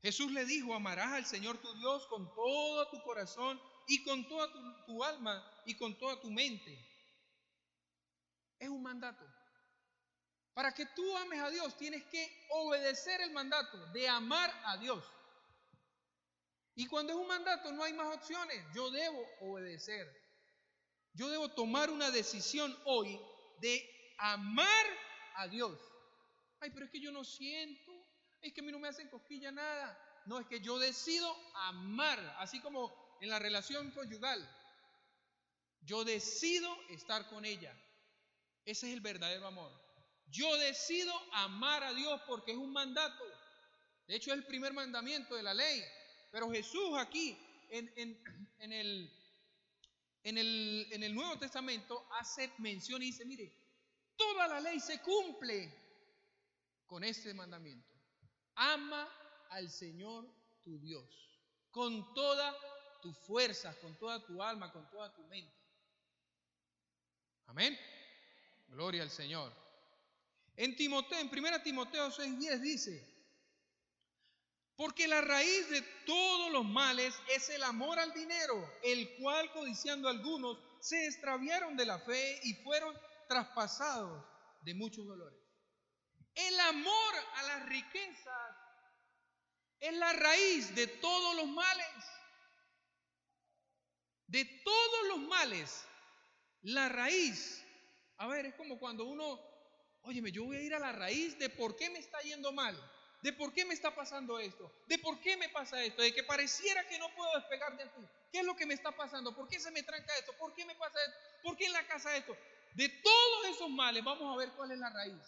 [0.02, 4.50] Jesús le dijo, amarás al Señor tu Dios con todo tu corazón y con toda
[4.86, 6.78] tu, alma y con toda tu mente.
[8.58, 9.24] Es un mandato.
[10.54, 15.04] Para que tú ames a Dios tienes que obedecer el mandato de amar a Dios.
[16.74, 18.64] Y cuando es un mandato no hay más opciones.
[18.74, 20.06] Yo debo obedecer.
[21.12, 23.20] Yo debo tomar una decisión hoy
[23.60, 24.86] de amar
[25.36, 25.78] a Dios.
[26.60, 27.92] Ay, pero es que yo no siento,
[28.40, 29.98] es que a mí no me hacen cosquilla nada.
[30.26, 34.46] No, es que yo decido amar, así como en la relación conyugal.
[35.82, 37.72] Yo decido estar con ella.
[38.64, 39.72] Ese es el verdadero amor.
[40.28, 43.24] Yo decido amar a Dios porque es un mandato.
[44.08, 45.82] De hecho, es el primer mandamiento de la ley.
[46.32, 47.38] Pero Jesús aquí,
[47.70, 49.12] en, en, en el
[50.28, 53.52] en el, Nuevo Testamento hace mención y dice, mire,
[54.16, 55.72] toda la ley se cumple
[56.84, 57.94] con este mandamiento.
[58.56, 59.08] Ama
[59.50, 60.28] al Señor
[60.64, 61.08] tu Dios
[61.70, 62.56] con toda
[63.00, 65.54] tu fuerza, con toda tu alma, con toda tu mente.
[67.46, 67.78] Amén.
[68.68, 69.52] Gloria al Señor.
[70.56, 73.16] En Timoteo, en 1 Timoteo 6:10 dice,
[74.76, 80.08] porque la raíz de todos los males es el amor al dinero, el cual codiciando
[80.08, 82.94] algunos se extraviaron de la fe y fueron
[83.28, 84.24] traspasados
[84.60, 85.38] de muchos dolores.
[86.34, 88.56] El amor a las riquezas
[89.80, 91.86] es la raíz de todos los males.
[94.26, 95.84] De todos los males,
[96.62, 97.64] la raíz.
[98.18, 99.40] A ver, es como cuando uno,
[100.02, 102.76] óyeme, yo voy a ir a la raíz de por qué me está yendo mal
[103.26, 106.22] de por qué me está pasando esto, de por qué me pasa esto, de que
[106.22, 108.06] pareciera que no puedo despegar de aquí.
[108.30, 109.34] ¿Qué es lo que me está pasando?
[109.34, 110.32] ¿Por qué se me tranca esto?
[110.38, 111.18] ¿Por qué me pasa esto?
[111.42, 112.36] ¿Por qué en la casa esto?
[112.74, 115.22] De todos esos males vamos a ver cuál es la raíz.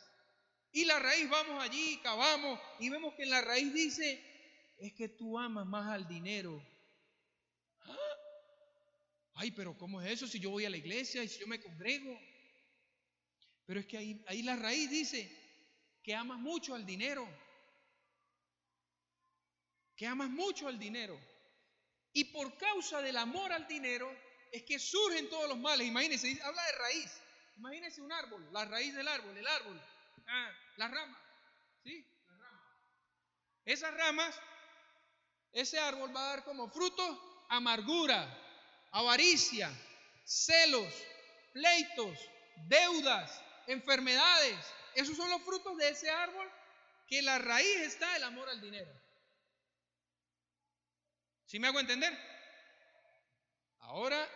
[0.71, 4.23] Y la raíz vamos allí, cavamos y vemos que en la raíz dice,
[4.79, 6.63] es que tú amas más al dinero.
[9.41, 11.61] Ay, pero ¿cómo es eso si yo voy a la iglesia y si yo me
[11.61, 12.19] congrego?
[13.67, 15.21] Pero es que ahí, ahí la raíz dice
[16.03, 17.27] que amas mucho al dinero
[19.99, 21.21] que amas mucho al dinero.
[22.13, 24.09] Y por causa del amor al dinero
[24.53, 25.89] es que surgen todos los males.
[25.89, 27.21] Imagínense, habla de raíz.
[27.57, 29.83] Imagínense un árbol, la raíz del árbol, el árbol,
[30.29, 30.93] ah, las.
[31.83, 32.07] ¿Sí?
[32.29, 32.63] Las ramas.
[33.65, 34.41] Esas ramas,
[35.53, 38.23] ese árbol va a dar como fruto amargura,
[38.91, 39.71] avaricia,
[40.25, 40.93] celos,
[41.53, 42.19] pleitos,
[42.67, 44.59] deudas, enfermedades.
[44.95, 46.51] Esos son los frutos de ese árbol
[47.07, 48.91] que la raíz está el amor al dinero.
[51.47, 52.17] ¿Sí me hago entender?
[53.81, 54.29] Ahora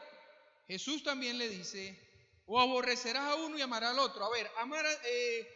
[0.66, 1.98] Jesús también le dice,
[2.46, 4.24] o aborrecerás a uno y amarás al otro.
[4.24, 5.46] A ver, amar, eh,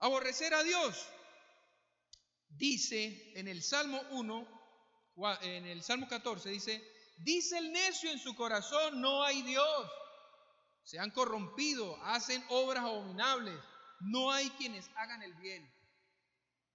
[0.00, 1.08] aborrecer a Dios.
[2.48, 4.60] Dice en el Salmo 1,
[5.42, 6.82] en el Salmo 14, dice,
[7.22, 9.90] dice el necio en su corazón, no hay Dios.
[10.82, 13.58] Se han corrompido, hacen obras abominables,
[14.00, 15.70] no hay quienes hagan el bien.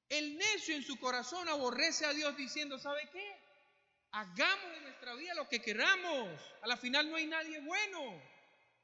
[0.10, 3.41] El necio en su corazón aborrece a Dios diciendo, ¿sabe qué?
[4.12, 6.30] Hagamos en nuestra vida lo que queramos.
[6.62, 8.22] A la final no hay nadie bueno,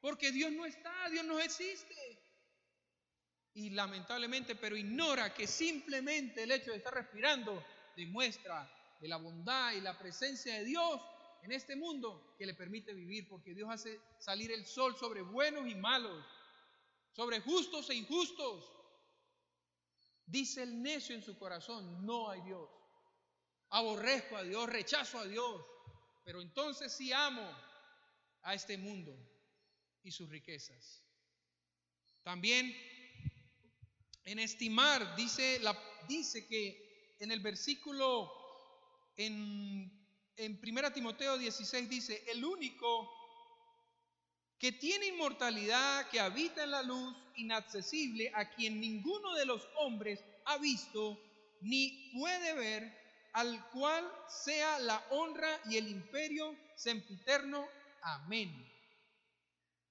[0.02, 1.96] porque Dios no está, Dios no existe.
[3.54, 7.64] Y lamentablemente, pero ignora que simplemente el hecho de estar respirando
[7.96, 11.02] demuestra de la bondad y la presencia de Dios
[11.44, 15.68] en este mundo que le permite vivir, porque Dios hace salir el sol sobre buenos
[15.68, 16.26] y malos,
[17.14, 18.72] sobre justos e injustos.
[20.26, 22.70] Dice el necio en su corazón, no hay Dios
[23.72, 25.66] aborrezco a Dios, rechazo a Dios,
[26.24, 27.50] pero entonces sí amo
[28.44, 29.18] a este mundo
[30.04, 31.04] y sus riquezas.
[32.24, 32.76] También
[34.26, 35.78] en estimar, dice, la,
[36.08, 38.32] dice que en el versículo,
[39.16, 40.01] en,
[40.38, 43.10] en 1 Timoteo 16 dice, el único
[44.58, 50.24] que tiene inmortalidad, que habita en la luz, inaccesible, a quien ninguno de los hombres
[50.46, 51.20] ha visto
[51.62, 53.02] ni puede ver,
[53.34, 57.68] al cual sea la honra y el imperio sempiterno.
[58.04, 58.68] Amén.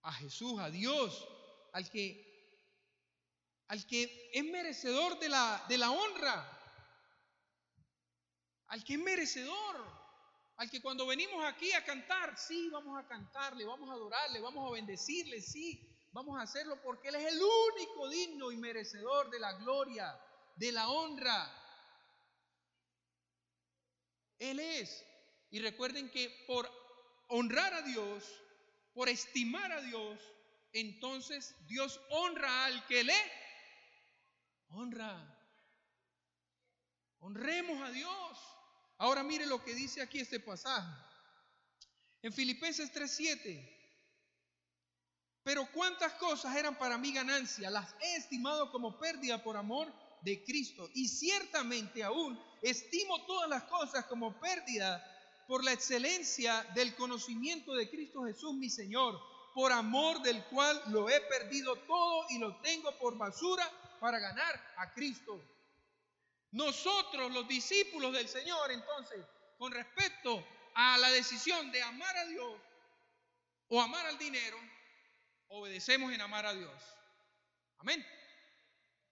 [0.03, 1.29] a Jesús, a Dios,
[1.73, 2.29] al que
[3.69, 6.59] al que es merecedor de la, de la honra,
[8.67, 10.00] al que es merecedor,
[10.61, 14.69] al que cuando venimos aquí a cantar, sí, vamos a cantarle, vamos a adorarle, vamos
[14.69, 15.81] a bendecirle, sí,
[16.13, 20.21] vamos a hacerlo porque Él es el único digno y merecedor de la gloria,
[20.57, 21.51] de la honra.
[24.39, 25.03] Él es.
[25.49, 26.71] Y recuerden que por
[27.29, 28.31] honrar a Dios,
[28.93, 30.21] por estimar a Dios,
[30.73, 33.33] entonces Dios honra al que le
[34.69, 35.39] honra.
[37.21, 38.60] Honremos a Dios.
[39.01, 40.93] Ahora mire lo que dice aquí este pasaje.
[42.21, 43.79] En Filipenses 3:7.
[45.43, 49.91] Pero cuántas cosas eran para mí ganancia, las he estimado como pérdida por amor
[50.21, 50.91] de Cristo.
[50.93, 55.03] Y ciertamente aún estimo todas las cosas como pérdida
[55.49, 59.19] por la excelencia del conocimiento de Cristo Jesús mi Señor,
[59.55, 63.67] por amor del cual lo he perdido todo y lo tengo por basura
[63.99, 65.43] para ganar a Cristo.
[66.53, 69.25] Nosotros, los discípulos del Señor, entonces,
[69.57, 70.45] con respecto
[70.75, 72.61] a la decisión de amar a Dios
[73.69, 74.59] o amar al dinero,
[75.49, 76.83] obedecemos en amar a Dios.
[77.79, 78.05] Amén.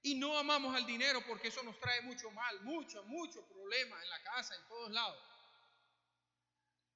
[0.02, 4.10] Y no amamos al dinero porque eso nos trae mucho mal, mucho, mucho problema en
[4.10, 5.22] la casa, en todos lados.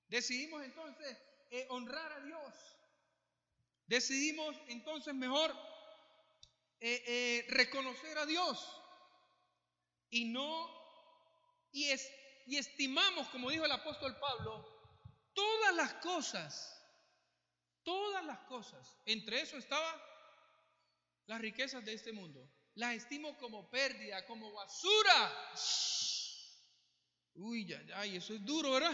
[0.08, 1.16] Decidimos entonces
[1.50, 2.54] eh, honrar a Dios.
[3.86, 5.54] Decidimos entonces mejor
[6.80, 8.81] eh, eh, reconocer a Dios
[10.12, 10.70] y no,
[11.72, 12.08] y, es,
[12.46, 14.62] y estimamos, como dijo el apóstol Pablo,
[15.32, 16.78] todas las cosas,
[17.82, 20.00] todas las cosas, entre eso estaba
[21.26, 25.54] las riquezas de este mundo, las estimo como pérdida, como basura.
[27.34, 28.92] Uy, ya, ya, y eso es duro, ¿verdad?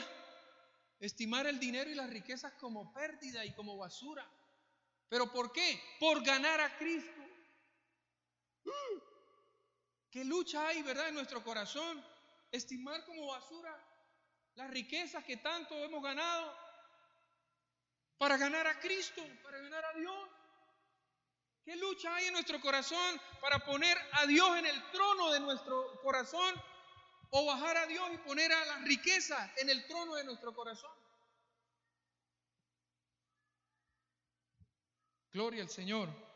[1.00, 4.24] Estimar el dinero y las riquezas como pérdida y como basura.
[5.08, 5.82] ¿Pero por qué?
[5.98, 7.22] Por ganar a Cristo.
[10.10, 12.02] ¿Qué lucha hay, verdad, en nuestro corazón?
[12.50, 13.76] Estimar como basura
[14.54, 16.52] las riquezas que tanto hemos ganado
[18.16, 20.28] para ganar a Cristo, para ganar a Dios.
[21.64, 26.00] ¿Qué lucha hay en nuestro corazón para poner a Dios en el trono de nuestro
[26.00, 26.54] corazón
[27.30, 30.90] o bajar a Dios y poner a la riqueza en el trono de nuestro corazón?
[35.30, 36.27] Gloria al Señor.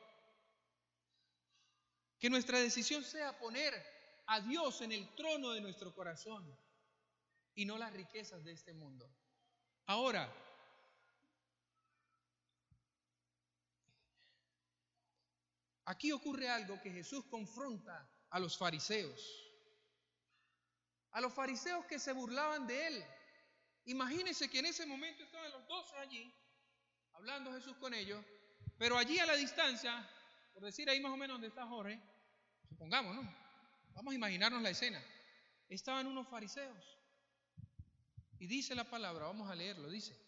[2.22, 3.74] Que nuestra decisión sea poner
[4.26, 6.56] a Dios en el trono de nuestro corazón
[7.56, 9.12] y no las riquezas de este mundo.
[9.86, 10.32] Ahora,
[15.84, 19.20] aquí ocurre algo que Jesús confronta a los fariseos.
[21.10, 23.04] A los fariseos que se burlaban de él.
[23.86, 26.32] Imagínense que en ese momento estaban los doce allí,
[27.14, 28.24] hablando Jesús con ellos,
[28.78, 30.08] pero allí a la distancia,
[30.54, 32.11] por decir ahí más o menos donde está Jorge,
[32.72, 33.22] Supongamos, ¿no?
[33.94, 35.04] Vamos a imaginarnos la escena.
[35.68, 36.98] Estaban unos fariseos.
[38.38, 40.18] Y dice la palabra, vamos a leerlo, dice.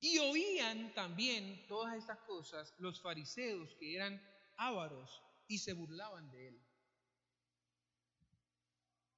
[0.00, 4.20] Y oían también todas estas cosas los fariseos que eran
[4.56, 6.60] ávaros y se burlaban de él.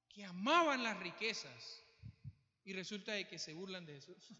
[0.07, 1.83] Que amaban las riquezas.
[2.63, 4.35] Y resulta de que se burlan de Jesús.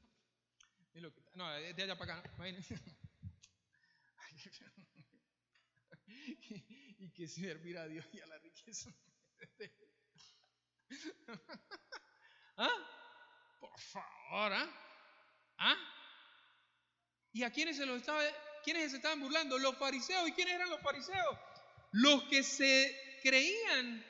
[1.34, 2.32] no, de allá para acá.
[7.00, 8.94] y que servir a Dios y a la riqueza.
[12.58, 13.58] ¿Ah?
[13.60, 14.70] Por favor, ¿ah?
[15.58, 15.78] ¿ah?
[17.32, 18.22] ¿Y a quiénes se los estaba,
[18.64, 19.58] quiénes se estaban burlando?
[19.58, 20.28] Los fariseos.
[20.28, 21.38] ¿Y quiénes eran los fariseos?
[21.92, 24.06] Los que se creían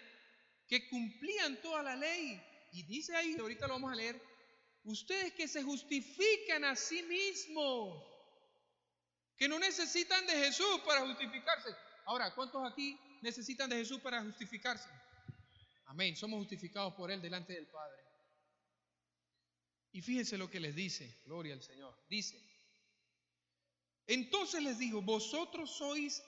[0.67, 2.41] que cumplían toda la ley.
[2.72, 4.22] Y dice ahí, ahorita lo vamos a leer,
[4.84, 8.03] ustedes que se justifican a sí mismos,
[9.36, 11.76] que no necesitan de Jesús para justificarse.
[12.10, 14.89] Ahora, ¿cuántos aquí necesitan de Jesús para justificarse?
[15.86, 16.16] Amén.
[16.16, 18.01] Somos justificados por Él delante del Padre.
[19.91, 21.95] Y fíjense lo que les dice, gloria al Señor.
[22.10, 22.41] Dice,
[24.07, 26.24] entonces les digo, vosotros sois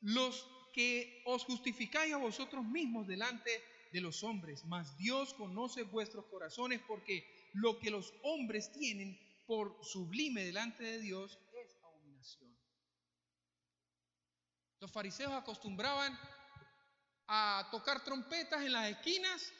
[0.00, 3.50] los que os justificáis a vosotros mismos delante
[3.92, 9.76] de los hombres, mas Dios conoce vuestros corazones porque lo que los hombres tienen por
[9.84, 11.40] sublime delante de Dios
[14.80, 16.18] Los fariseos acostumbraban
[17.28, 19.52] a tocar trompetas en las esquinas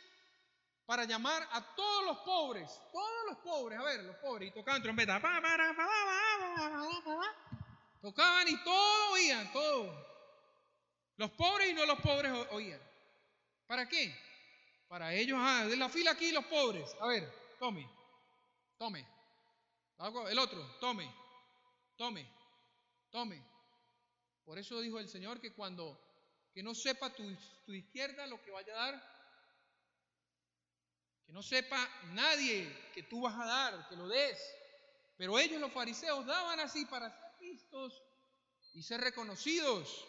[0.85, 4.83] para llamar a todos los pobres, todos los pobres, a ver, los pobres, y tocaban
[4.83, 5.21] trompetas.
[8.01, 10.07] Tocaban y todo oían, todo.
[11.17, 12.81] Los pobres y no los pobres oían.
[13.67, 14.17] ¿Para qué?
[14.87, 16.95] Para ellos, ah, de la fila aquí los pobres.
[17.01, 17.91] A ver, tome,
[18.79, 19.05] tome.
[20.29, 21.13] El otro, tome.
[21.97, 22.31] tome,
[23.11, 23.56] tome.
[24.47, 26.01] Por eso dijo el Señor que cuando
[26.55, 27.23] que no sepa tu,
[27.67, 29.17] izquierda lo que vaya a dar,
[31.27, 31.77] que no sepa
[32.15, 34.39] nadie que tú vas a dar, que lo des.
[35.19, 38.03] Pero ellos, los fariseos, daban así para ser vistos
[38.73, 40.07] y ser reconocidos.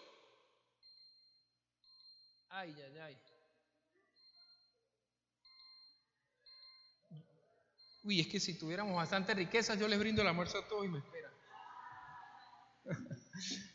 [2.49, 3.17] Ay, ay, ay.
[8.03, 10.89] Uy, es que si tuviéramos bastante riqueza, yo les brindo el almuerzo a todos y
[10.89, 11.33] me esperan.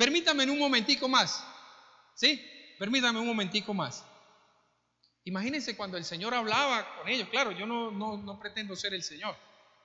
[0.00, 1.46] Permítame un momentico más.
[2.14, 2.42] ¿Sí?
[2.78, 4.02] Permítame un momentico más.
[5.24, 7.28] Imagínense cuando el Señor hablaba con ellos.
[7.28, 9.36] Claro, yo no, no, pretendo ser el Señor.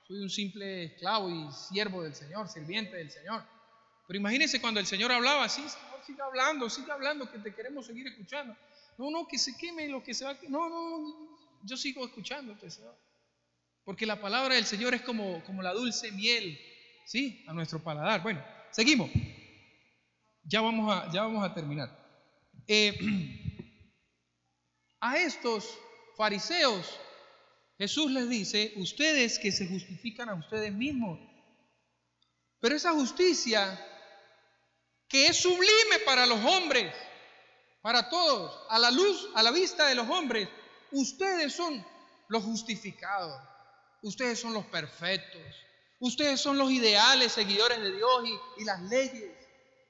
[0.08, 3.44] Soy un simple esclavo y siervo del Señor, sirviente del Señor.
[4.06, 7.84] Pero imagínense cuando el Señor hablaba, sí, Señor, siga hablando, siga hablando, que te queremos
[7.84, 8.56] seguir escuchando.
[8.96, 10.34] No, no, que se queme lo que se va.
[10.48, 12.96] No, no, yo sigo escuchándote, Señor.
[13.84, 16.58] Porque la palabra del Señor es como, como la dulce miel,
[17.04, 17.44] ¿sí?
[17.48, 18.22] A nuestro paladar.
[18.22, 19.10] Bueno, seguimos.
[20.48, 21.90] Ya vamos a, ya vamos a terminar.
[22.68, 22.96] Eh,
[25.00, 25.78] a estos
[26.16, 26.98] fariseos,
[27.78, 31.18] Jesús les dice, ustedes que se justifican a ustedes mismos.
[32.60, 33.78] Pero esa justicia
[35.08, 36.92] que es sublime para los hombres,
[37.82, 40.48] para todos, a la luz, a la vista de los hombres,
[40.92, 41.84] ustedes son
[42.28, 43.40] los justificados,
[44.02, 45.42] ustedes son los perfectos,
[46.00, 49.45] ustedes son los ideales seguidores de Dios y, y las leyes.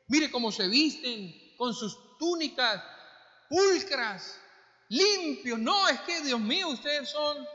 [0.08, 2.82] Mire cómo se visten con sus túnicas
[3.48, 4.40] pulcras,
[4.88, 5.58] limpios.
[5.58, 7.46] No, es que Dios mío, ustedes son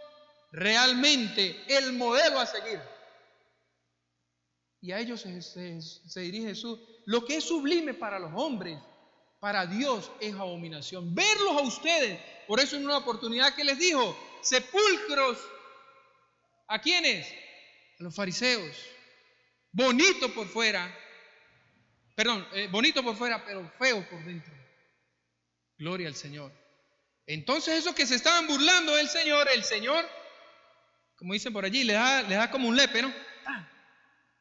[0.52, 2.82] realmente el modelo a seguir.
[4.82, 6.80] Y a ellos se, dirige Jesús.
[7.06, 8.80] Lo que es sublime para los hombres,
[9.40, 11.14] para Dios es abominación.
[11.14, 15.38] Verlos a ustedes, por eso en una oportunidad que les dijo, sepulcros,
[16.68, 17.28] ¿a quiénes?
[18.00, 18.76] A los fariseos.
[19.72, 20.94] Bonito por fuera,
[22.16, 24.54] perdón, eh, bonito por fuera, pero feo por dentro.
[25.78, 26.52] Gloria al Señor.
[27.26, 30.08] Entonces esos que se estaban burlando del Señor, el Señor,
[31.16, 33.14] como dicen por allí, le da, le da como un lepe, ¿no?
[33.46, 33.68] Ah.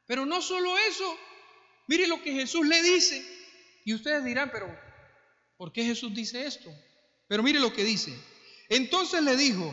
[0.06, 1.18] Pero no solo eso,
[1.86, 3.24] mire lo que Jesús le dice.
[3.84, 4.66] Y ustedes dirán, pero
[5.56, 6.70] ¿por qué Jesús dice esto?
[7.28, 8.14] Pero mire lo que dice.
[8.68, 9.72] Entonces le dijo,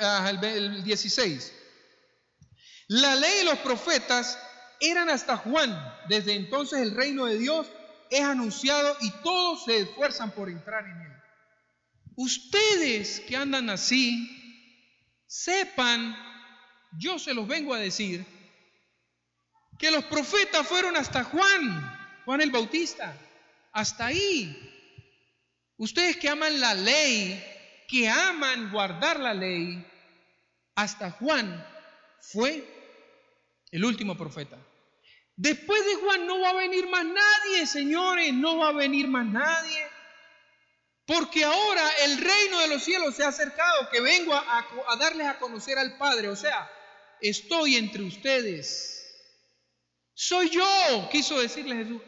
[0.00, 1.52] ah, el 16,
[2.88, 4.38] la ley y los profetas
[4.80, 5.76] eran hasta Juan.
[6.08, 7.66] Desde entonces el reino de Dios
[8.10, 11.12] es anunciado y todos se esfuerzan por entrar en él.
[12.16, 14.28] Ustedes que andan así,
[15.26, 16.16] sepan,
[16.98, 18.26] yo se los vengo a decir,
[19.78, 23.16] que los profetas fueron hasta Juan, Juan el Bautista,
[23.72, 24.56] hasta ahí.
[25.76, 27.40] Ustedes que aman la ley,
[27.86, 29.86] que aman guardar la ley,
[30.74, 31.64] hasta Juan
[32.20, 32.64] fue
[33.70, 34.58] el último profeta.
[35.38, 39.24] Después de Juan no va a venir más nadie, señores, no va a venir más
[39.24, 39.86] nadie.
[41.06, 45.38] Porque ahora el reino de los cielos se ha acercado, que vengo a, darles a
[45.38, 46.28] conocer al Padre.
[46.28, 46.68] O sea,
[47.20, 49.06] estoy entre ustedes.
[50.12, 52.02] Soy yo, quiso decirle Jesús.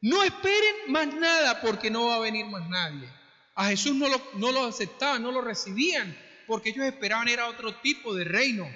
[0.00, 3.08] No esperen más nada porque no va a venir más nadie.
[3.54, 7.76] A Jesús no lo, no lo aceptaban, no lo recibían, porque ellos esperaban era otro
[7.76, 8.68] tipo de reino.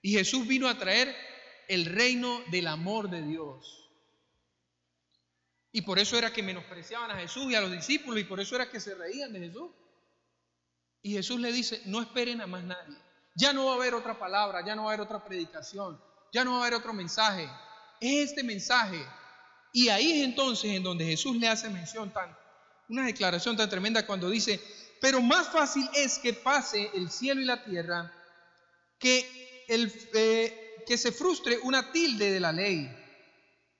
[0.00, 1.14] Y Jesús vino a traer
[1.68, 3.86] el reino del amor de Dios.
[5.72, 8.56] Y por eso era que menospreciaban a Jesús y a los discípulos y por eso
[8.56, 9.70] era que se reían de Jesús.
[11.02, 12.96] Y Jesús le dice, no esperen a más nadie.
[13.34, 16.00] Ya no va a haber otra palabra, ya no va a haber otra predicación,
[16.32, 17.48] ya no va a haber otro mensaje.
[18.00, 19.04] Es este mensaje.
[19.72, 22.34] Y ahí es entonces en donde Jesús le hace mención tan,
[22.88, 24.58] una declaración tan tremenda cuando dice,
[25.00, 28.12] pero más fácil es que pase el cielo y la tierra
[28.98, 32.90] que, el, eh, que se frustre una tilde de la ley.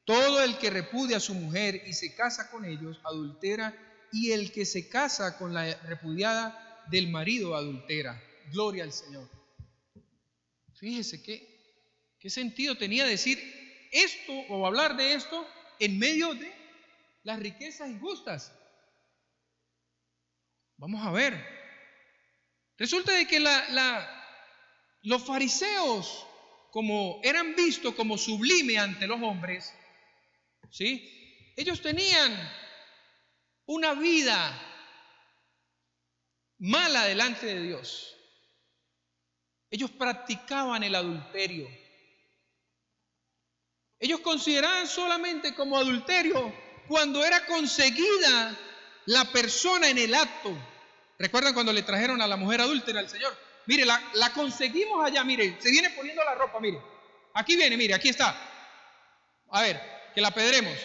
[0.04, 3.74] Todo el que repudia a su mujer y se casa con ellos adultera,
[4.12, 8.22] y el que se casa con la repudiada del marido adultera.
[8.52, 9.28] Gloria al Señor.
[10.74, 13.38] Fíjese qué, qué sentido tenía decir
[13.90, 15.46] esto o hablar de esto
[15.78, 16.52] en medio de
[17.24, 18.52] las riquezas injustas.
[20.76, 21.56] Vamos a ver.
[22.78, 23.40] Resulta de que
[25.02, 26.25] los fariseos,
[26.76, 29.72] como eran vistos como sublime ante los hombres,
[30.70, 31.54] ¿Sí?
[31.56, 32.36] Ellos tenían
[33.64, 34.60] una vida
[36.58, 38.14] mala delante de Dios.
[39.70, 41.66] Ellos practicaban el adulterio.
[43.98, 46.54] Ellos consideraban solamente como adulterio
[46.88, 48.54] cuando era conseguida
[49.06, 50.54] la persona en el acto.
[51.18, 53.45] ¿Recuerdan cuando le trajeron a la mujer adúltera al Señor?
[53.66, 56.80] Mire, la, conseguimos allá, mire, se viene poniendo la ropa, mire.
[57.34, 58.36] Aquí viene, mire, aquí está.
[59.50, 59.80] A ver,
[60.14, 60.76] que la pedremos.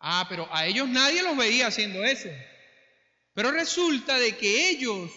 [0.00, 2.28] Ah, pero a ellos nadie los veía haciendo eso.
[3.34, 5.10] Pero resulta de que ellos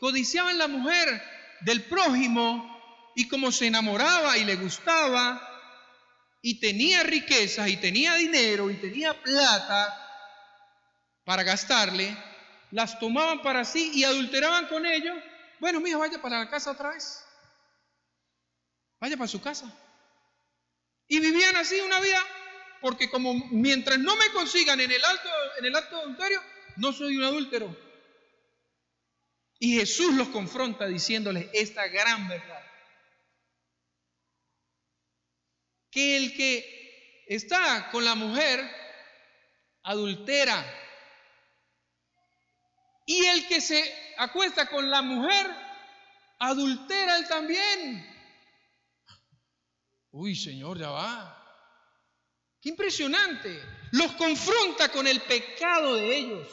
[0.00, 1.22] codiciaban la mujer
[1.60, 2.70] del prójimo
[3.16, 5.50] y como se enamoraba y le gustaba
[6.42, 10.00] y tenía riquezas y tenía dinero y tenía plata
[11.24, 12.14] para gastarle,
[12.74, 15.16] las tomaban para sí y adulteraban con ellos.
[15.60, 17.24] Bueno, mijo, vaya para la casa otra vez.
[18.98, 19.72] Vaya para su casa.
[21.06, 22.20] Y vivían así una vida,
[22.80, 26.42] porque como mientras no me consigan en el, alto, en el acto adulterio,
[26.74, 27.76] no soy un adúltero.
[29.60, 32.60] Y Jesús los confronta diciéndoles esta gran verdad.
[35.92, 38.68] Que el que está con la mujer
[39.84, 40.83] adultera.
[43.06, 45.46] Y el que se acuesta con la mujer
[46.38, 48.14] adultera él también.
[50.10, 51.40] Uy, Señor, ya va.
[52.60, 53.62] Qué impresionante.
[53.92, 56.48] Los confronta con el pecado de ellos.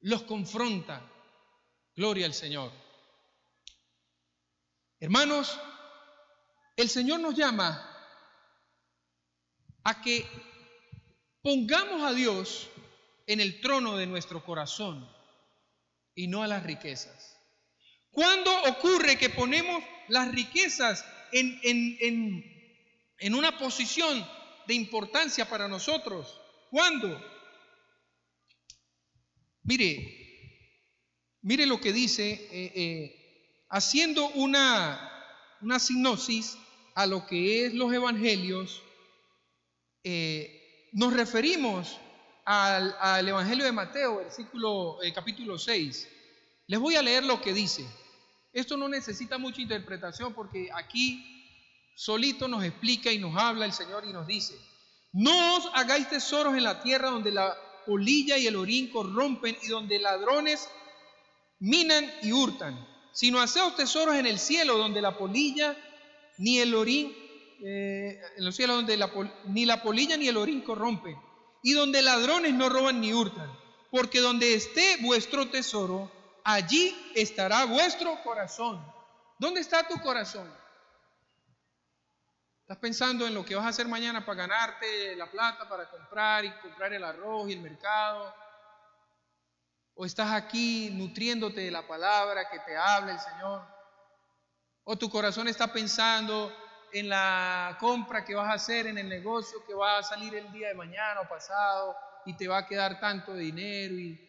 [0.00, 1.00] Los confronta.
[1.94, 2.72] Gloria al Señor.
[4.98, 5.58] Hermanos,
[6.76, 7.90] el Señor nos llama
[9.84, 10.26] a que
[11.42, 12.68] pongamos a Dios
[13.26, 15.08] en el trono de nuestro corazón
[16.14, 17.38] y no a las riquezas.
[18.10, 22.44] ¿Cuándo ocurre que ponemos las riquezas en,
[23.34, 24.26] una posición
[24.66, 26.40] de importancia para nosotros.
[26.70, 27.22] ¿Cuándo?
[29.62, 30.18] Mire,
[31.42, 35.10] mire lo que dice, eh, eh, haciendo una,
[35.60, 36.58] una sinopsis
[36.94, 38.82] a lo que es los evangelios,
[40.02, 41.98] eh, nos referimos
[42.44, 46.08] al, Evangelio de Mateo, versículo, capítulo 6.
[46.66, 47.86] Les voy a leer lo que dice.
[48.52, 51.30] Esto no necesita mucha interpretación porque aquí
[51.96, 54.54] solito nos explica y nos habla el Señor y nos dice,
[55.12, 59.68] no os hagáis tesoros en la tierra donde la polilla y el orín corrompen y
[59.68, 60.68] donde ladrones
[61.60, 65.76] minan y hurtan, sino haceos tesoros en el cielo donde la polilla
[66.38, 67.14] ni el orín,
[67.64, 68.98] eh, en los donde
[69.46, 71.16] ni la polilla ni el orín corrompen
[71.64, 73.50] y donde ladrones no roban ni hurtan,
[73.90, 76.12] porque donde esté vuestro tesoro,
[76.44, 78.84] allí estará vuestro corazón.
[79.38, 80.46] ¿Dónde está tu corazón?
[82.60, 86.44] ¿Estás pensando en lo que vas a hacer mañana para ganarte la plata, para comprar
[86.44, 88.34] y comprar el arroz y el mercado?
[89.94, 93.62] ¿O estás aquí nutriéndote de la palabra que te habla el Señor?
[94.84, 96.54] ¿O tu corazón está pensando
[96.94, 100.50] en la compra que vas a hacer en el negocio que va a salir el
[100.52, 104.24] día de mañana o pasado y te va a quedar tanto dinero y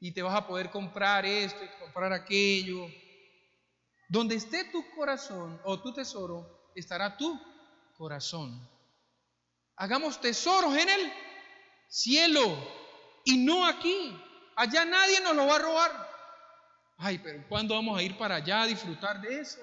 [0.00, 2.86] y te vas a poder comprar esto y comprar aquello.
[4.08, 7.40] Donde esté tu corazón o tu tesoro, estará tu
[7.96, 8.68] corazón.
[9.76, 11.12] Hagamos tesoros en el
[11.88, 12.56] cielo
[13.24, 14.16] y no aquí.
[14.54, 16.16] Allá nadie nos lo va a robar.
[16.98, 19.60] Ay, pero ¿cuándo vamos a ir para allá a disfrutar de eso?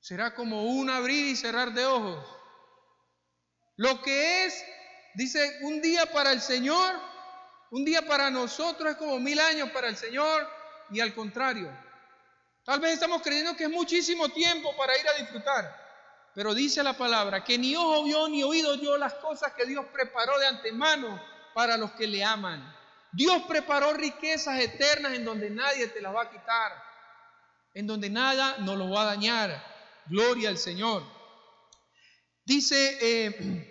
[0.00, 2.26] Será como un abrir y cerrar de ojos.
[3.76, 4.64] Lo que es,
[5.14, 7.10] dice, un día para el Señor
[7.70, 10.48] un día para nosotros es como mil años para el Señor
[10.90, 11.70] y al contrario.
[12.64, 15.78] Tal vez estamos creyendo que es muchísimo tiempo para ir a disfrutar.
[16.34, 19.86] Pero dice la palabra que ni ojo vio ni oído yo las cosas que Dios
[19.92, 21.22] preparó de antemano
[21.54, 22.76] para los que le aman.
[23.12, 26.72] Dios preparó riquezas eternas en donde nadie te las va a quitar,
[27.74, 29.64] en donde nada nos lo va a dañar.
[30.06, 31.04] Gloria al Señor.
[32.44, 33.70] Dice eh,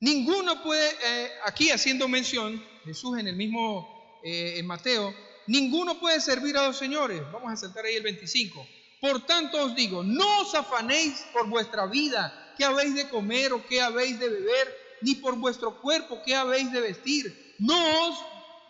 [0.00, 5.14] Ninguno puede, eh, aquí haciendo mención, Jesús en el mismo eh, en Mateo,
[5.46, 7.22] ninguno puede servir a dos señores.
[7.32, 8.66] Vamos a sentar ahí el 25.
[9.00, 13.66] Por tanto os digo, no os afanéis por vuestra vida, qué habéis de comer o
[13.66, 17.54] qué habéis de beber, ni por vuestro cuerpo, qué habéis de vestir.
[17.58, 18.18] No, os,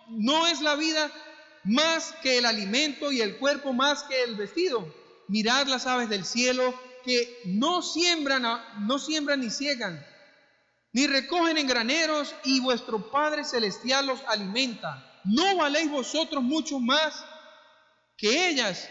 [0.09, 1.11] no es la vida
[1.65, 4.87] más que el alimento y el cuerpo más que el vestido.
[5.29, 8.43] Mirad las aves del cielo que no siembran,
[8.87, 10.05] no siembran ni ciegan
[10.97, 15.21] ni recogen en graneros, y vuestro Padre Celestial los alimenta.
[15.25, 17.23] ¿No valéis vosotros mucho más
[18.17, 18.89] que ellas?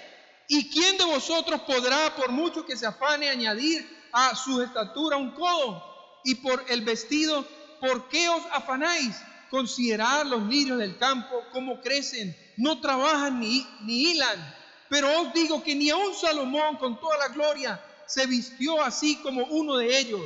[0.48, 5.32] ¿Y quién de vosotros podrá, por mucho que se afane, añadir a su estatura un
[5.32, 5.84] codo?
[6.24, 7.44] Y por el vestido,
[7.82, 9.20] ¿por qué os afanáis?
[9.50, 14.56] Considerad los lirios del campo, cómo crecen, no trabajan ni, ni hilan.
[14.90, 19.46] Pero os digo que ni aun Salomón, con toda la gloria, se vistió así como
[19.46, 20.22] uno de ellos.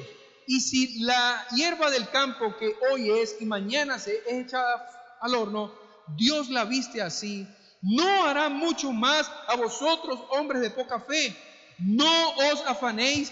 [0.48, 5.36] Y si la hierba del campo que hoy es y mañana se es echada al
[5.36, 5.74] horno,
[6.18, 7.48] Dios la viste así,
[7.82, 11.36] ¿no hará mucho más a vosotros, hombres de poca fe?
[11.80, 13.32] no os afanéis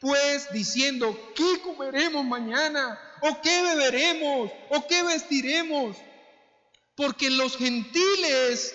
[0.00, 2.98] pues diciendo, ¿qué comeremos mañana?
[3.20, 4.50] ¿O qué beberemos?
[4.70, 5.96] ¿O qué vestiremos?
[6.96, 8.74] Porque los gentiles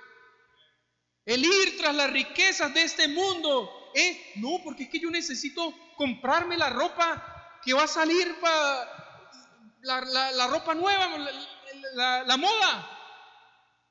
[1.25, 5.73] El ir tras las riquezas de este mundo es, no, porque es que yo necesito
[5.95, 8.87] comprarme la ropa que va a salir para
[9.81, 11.09] la, ropa nueva,
[11.93, 12.97] la, moda.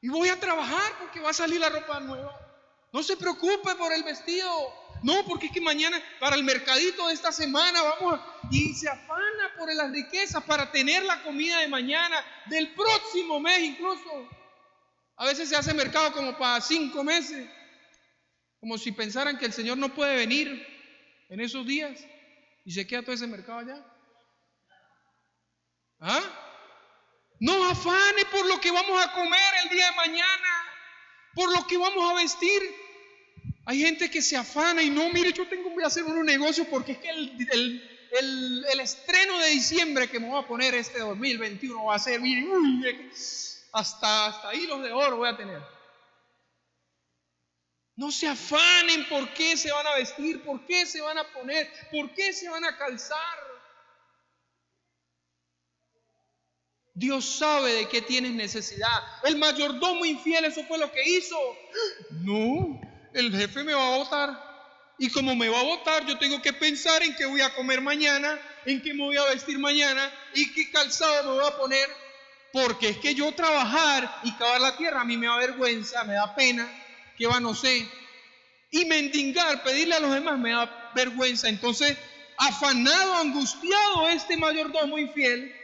[0.01, 2.35] Y voy a trabajar porque va a salir la ropa nueva.
[2.93, 4.51] No se preocupe por el vestido
[5.03, 8.21] no, porque es que mañana para el mercadito de esta semana vamos
[8.51, 13.61] y se afana por las riquezas para tener la comida de mañana, del próximo mes
[13.61, 14.29] incluso.
[15.21, 17.47] A veces se hace mercado como para cinco meses,
[18.59, 20.67] como si pensaran que el Señor no puede venir
[21.29, 22.01] en esos días
[22.65, 23.85] y se queda todo ese mercado allá.
[25.99, 26.23] ¿Ah?
[27.39, 30.65] No afane por lo que vamos a comer el día de mañana,
[31.35, 32.63] por lo que vamos a vestir.
[33.67, 36.93] Hay gente que se afana y no, mire, yo tengo que hacer un negocio porque
[36.93, 41.99] es que el, estreno de diciembre que me voy a poner este 2021 va a
[41.99, 42.47] ser, mire,
[43.73, 45.63] hasta, hasta hilos de oro voy a tener.
[47.97, 51.71] No se afanen por qué se van a vestir, por qué se van a poner,
[51.91, 53.51] por qué se van a calzar.
[56.95, 59.03] Dios sabe de qué tienes necesidad.
[59.25, 61.37] El mayordomo infiel, eso fue lo que hizo.
[62.11, 62.81] No,
[63.15, 64.51] el jefe me va a votar.
[64.99, 67.81] Y como me va a votar, yo tengo que pensar en qué voy a comer
[67.81, 71.89] mañana, en qué me voy a vestir mañana y qué calzado me voy a poner.
[72.53, 76.15] Porque es que yo trabajar y cavar la tierra a mí me da vergüenza, me
[76.15, 76.69] da pena,
[77.17, 77.89] que va, no sé.
[78.71, 81.49] Y mendigar, pedirle a los demás me da vergüenza.
[81.49, 81.97] Entonces,
[82.39, 85.55] afanado, angustiado este mayordomo infiel,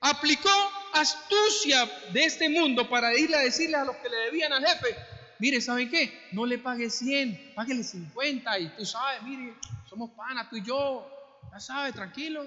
[0.00, 0.50] aplicó
[0.92, 4.96] astucia de este mundo para irle a decirle a los que le debían al jefe,
[5.38, 6.28] mire, ¿saben qué?
[6.32, 9.54] No le pague 100, páguele 50 y tú sabes, mire,
[9.88, 11.10] somos panas, tú y yo,
[11.52, 12.44] ya sabes, tranquilo.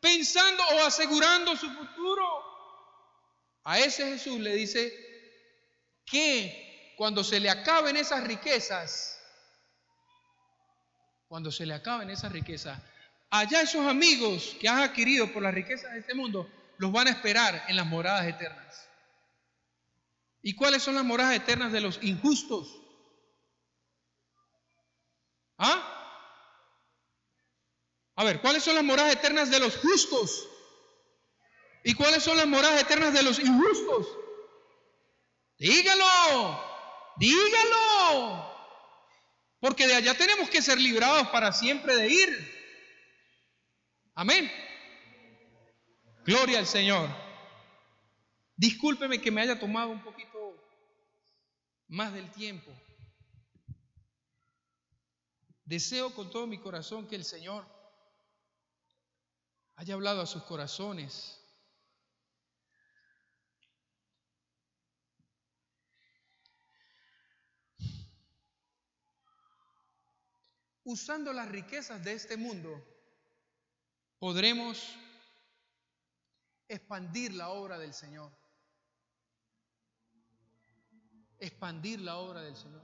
[0.00, 2.51] Pensando o asegurando su futuro.
[3.64, 4.92] A ese Jesús le dice
[6.04, 9.20] que cuando se le acaben esas riquezas,
[11.28, 12.80] cuando se le acaben esas riquezas,
[13.30, 17.10] allá esos amigos que has adquirido por las riquezas de este mundo, los van a
[17.10, 18.88] esperar en las moradas eternas.
[20.42, 22.82] ¿Y cuáles son las moradas eternas de los injustos?
[25.56, 25.92] ¿Ah?
[28.16, 30.48] A ver, ¿cuáles son las moradas eternas de los justos?
[31.84, 34.06] ¿Y cuáles son las moradas eternas de los injustos?
[35.58, 36.60] Dígalo,
[37.16, 38.52] dígalo.
[39.58, 42.62] Porque de allá tenemos que ser librados para siempre de ir.
[44.14, 44.50] Amén.
[46.24, 47.08] Gloria al Señor.
[48.56, 50.32] Discúlpeme que me haya tomado un poquito
[51.88, 52.70] más del tiempo.
[55.64, 57.66] Deseo con todo mi corazón que el Señor
[59.76, 61.41] haya hablado a sus corazones.
[70.84, 72.82] Usando las riquezas de este mundo,
[74.18, 74.96] podremos
[76.68, 78.32] expandir la obra del Señor
[81.42, 82.80] expandir la obra del Señor.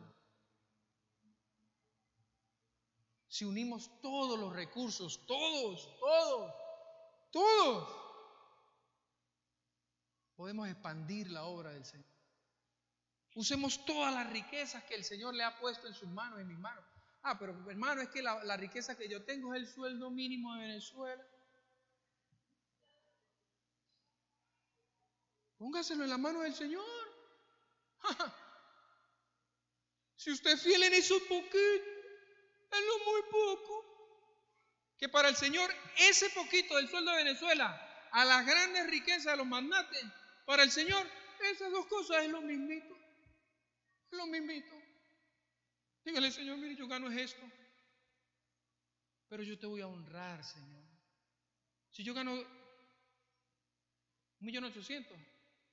[3.29, 6.55] Si unimos todos los recursos, todos, todos,
[7.31, 7.89] todos,
[10.35, 12.07] podemos expandir la obra del Señor.
[13.35, 16.59] Usemos todas las riquezas que el Señor le ha puesto en sus manos, en mis
[16.59, 16.85] manos.
[17.23, 20.55] Ah, pero hermano, es que la, la riqueza que yo tengo es el sueldo mínimo
[20.55, 21.27] de Venezuela.
[25.59, 26.85] Póngaselo en la mano del Señor.
[30.17, 31.59] Si usted es fiel en eso poquito,
[32.73, 33.85] en lo muy poco,
[34.99, 39.37] que para el Señor ese poquito del sueldo de Venezuela, a las grandes riquezas de
[39.37, 40.05] los magnates,
[40.45, 41.07] para el Señor
[41.41, 42.97] esas dos cosas es lo mismito.
[44.11, 44.78] Es lo mismito.
[46.09, 47.43] Dígale, Señor, mire, yo gano es esto.
[49.29, 50.83] Pero yo te voy a honrar, Señor.
[51.91, 52.47] Si yo gano un
[54.41, 55.19] millón ochocientos,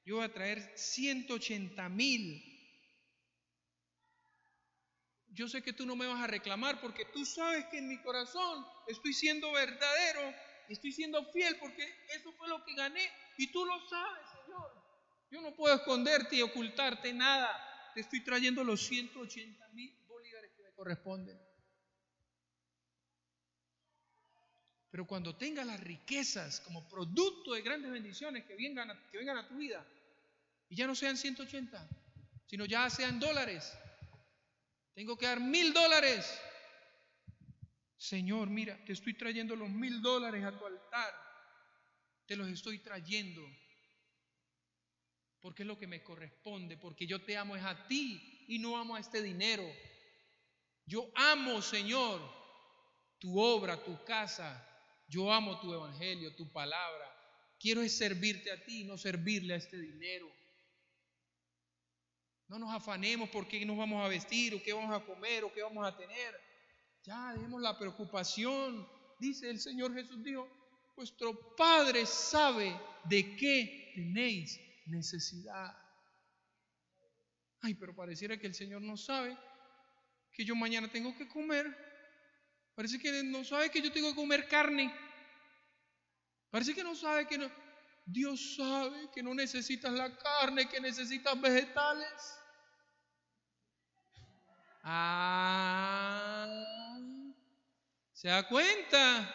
[0.03, 2.51] yo voy a traer ciento ochenta mil
[5.29, 8.01] yo sé que tú no me vas a reclamar porque tú sabes que en mi
[8.01, 10.33] corazón estoy siendo verdadero,
[10.69, 11.83] estoy siendo fiel porque
[12.15, 13.05] eso fue lo que gané
[13.37, 14.71] y tú lo sabes, Señor.
[15.31, 17.51] Yo no puedo esconderte y ocultarte nada.
[17.93, 20.04] Te estoy trayendo los 180 mil
[20.75, 21.39] corresponden.
[24.91, 29.37] Pero cuando tengas las riquezas como producto de grandes bendiciones que vengan, a, que vengan
[29.37, 29.85] a tu vida,
[30.69, 31.89] y ya no sean 180,
[32.47, 33.77] sino ya sean dólares,
[34.95, 36.39] tengo que dar mil dólares.
[37.97, 41.13] Señor, mira, te estoy trayendo los mil dólares a tu altar.
[42.25, 43.41] Te los estoy trayendo.
[45.41, 46.77] Porque es lo que me corresponde.
[46.77, 49.69] Porque yo te amo es a ti y no amo a este dinero.
[50.85, 52.21] Yo amo, Señor,
[53.19, 54.63] tu obra, tu casa,
[55.07, 57.11] yo amo tu evangelio, tu palabra.
[57.59, 60.31] Quiero es servirte a ti, no servirle a este dinero.
[62.47, 65.51] No nos afanemos por qué nos vamos a vestir o qué vamos a comer o
[65.51, 66.39] qué vamos a tener.
[67.03, 68.87] Ya dejemos la preocupación.
[69.19, 70.47] Dice el Señor Jesús dijo,
[70.95, 75.75] vuestro Padre sabe de qué tenéis necesidad.
[77.61, 79.35] Ay, pero pareciera que el Señor no sabe
[80.35, 81.65] que yo mañana tengo que comer.
[82.75, 84.93] Parece que no sabe que yo tengo que comer carne.
[86.51, 87.49] Parece que no sabe que no.
[88.05, 92.39] Dios sabe que no necesitas la carne, que necesitas vegetales.
[94.83, 96.45] Ah,
[98.13, 99.33] ¿se da cuenta?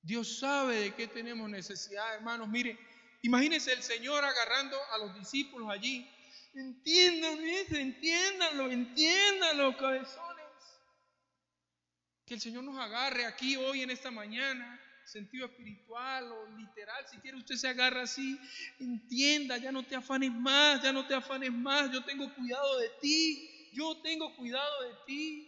[0.00, 2.48] Dios sabe de qué tenemos necesidad, hermanos.
[2.48, 2.78] Mire,
[3.22, 6.08] imagínense el Señor agarrando a los discípulos allí.
[6.52, 10.46] Entiendan eso, entiéndanlo, entiéndanlo, cabezones.
[12.26, 17.18] Que el Señor nos agarre aquí hoy en esta mañana, sentido espiritual o literal, si
[17.18, 18.38] quiere usted se agarra así,
[18.78, 22.88] entienda, ya no te afanes más, ya no te afanes más, yo tengo cuidado de
[23.00, 25.46] ti, yo tengo cuidado de ti.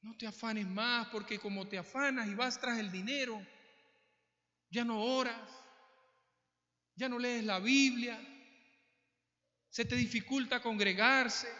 [0.00, 3.40] No te afanes más, porque como te afanas y vas tras el dinero,
[4.70, 5.50] ya no oras,
[6.94, 8.20] ya no lees la Biblia,
[9.74, 11.52] se te dificulta congregarse,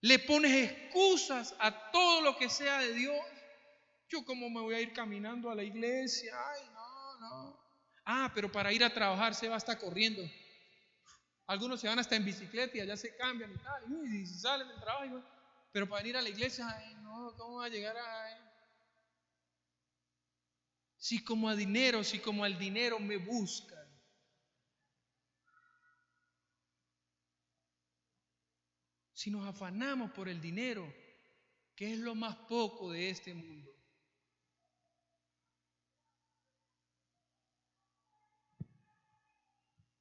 [0.00, 3.16] le pones excusas a todo lo que sea de Dios.
[4.08, 7.60] Yo cómo me voy a ir caminando a la iglesia, ay, no, no.
[8.04, 10.20] Ah, pero para ir a trabajar se va hasta corriendo.
[11.46, 14.80] Algunos se van hasta en bicicleta y allá se cambian y tal, y salen del
[14.80, 15.22] trabajo.
[15.70, 18.50] Pero para ir a la iglesia, ay, no, ¿cómo va a llegar a...?
[20.98, 23.79] Si como a dinero, si como al dinero me buscan.
[29.20, 30.90] Si nos afanamos por el dinero,
[31.76, 33.70] que es lo más poco de este mundo.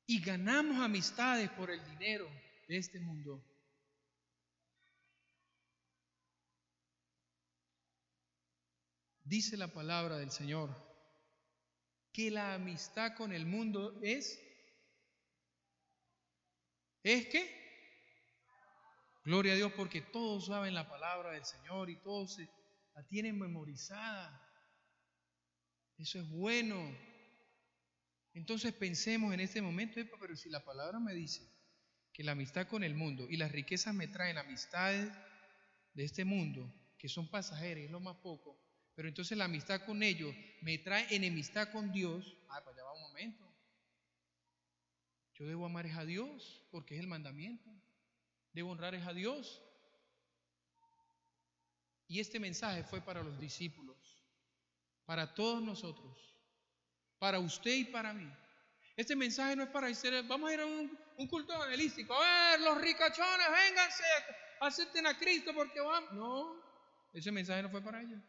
[0.06, 2.30] Y ganamos amistades por el dinero
[2.70, 3.44] de este mundo.
[9.26, 10.74] Dice la palabra del Señor
[12.14, 14.40] que la amistad con el mundo es
[17.04, 17.59] es que
[19.24, 22.38] Gloria a Dios porque todos saben la palabra del Señor y todos
[22.96, 24.46] la tienen memorizada.
[25.98, 26.98] Eso es bueno.
[28.34, 31.46] Entonces pensemos en este momento, pero si la palabra me dice
[32.14, 35.12] que la amistad con el mundo y las riquezas me traen amistades
[35.94, 38.58] de este mundo, que son pasajeras, es lo más poco,
[38.96, 42.94] pero entonces la amistad con ellos me trae enemistad con Dios, ah, pues ya va
[42.94, 43.46] un momento.
[45.34, 47.70] Yo debo amar a Dios porque es el mandamiento.
[48.54, 49.62] Debo honrar a Dios.
[52.08, 53.98] Y este mensaje fue para los discípulos,
[55.06, 56.36] para todos nosotros,
[57.20, 58.28] para usted y para mí.
[58.98, 60.98] Este mensaje no es para decir, vamos a ir a un,
[61.30, 64.04] culto evangelístico, a ver, los ricachones, vénganse,
[64.62, 66.18] acepten a Cristo porque van.
[66.18, 66.60] No,
[67.14, 68.20] ese mensaje no fue para ellos.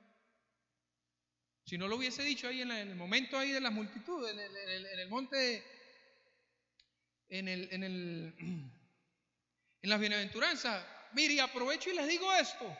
[1.64, 5.08] Si no lo hubiese dicho ahí en, el momento ahí de la multitud, en el,
[5.08, 5.64] monte,
[7.28, 8.70] en el
[9.82, 12.76] en las bienaventuranzas, mire, aprovecho y les digo esto.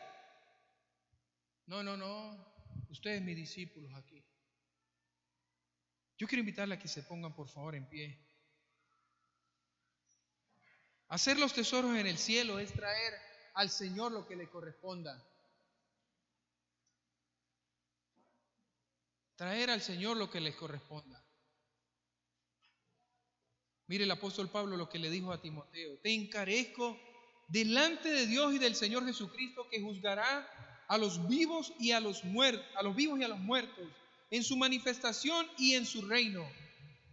[1.65, 2.53] No, no, no,
[2.89, 4.23] ustedes mis discípulos aquí.
[6.17, 8.19] Yo quiero invitarles a que se pongan por favor en pie.
[11.07, 13.13] Hacer los tesoros en el cielo es traer
[13.55, 15.21] al Señor lo que le corresponda.
[19.35, 21.21] Traer al Señor lo que le corresponda.
[23.91, 26.97] Mire el apóstol Pablo lo que le dijo a Timoteo, te encarezco
[27.49, 30.47] delante de Dios y del Señor Jesucristo que juzgará
[30.87, 33.85] a los vivos y a los muertos, a los vivos y a los muertos
[34.29, 36.49] en su manifestación y en su reino.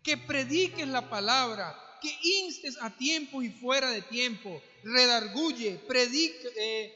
[0.05, 6.94] Que prediques la palabra, que instes a tiempo y fuera de tiempo, redarguye, predica, eh,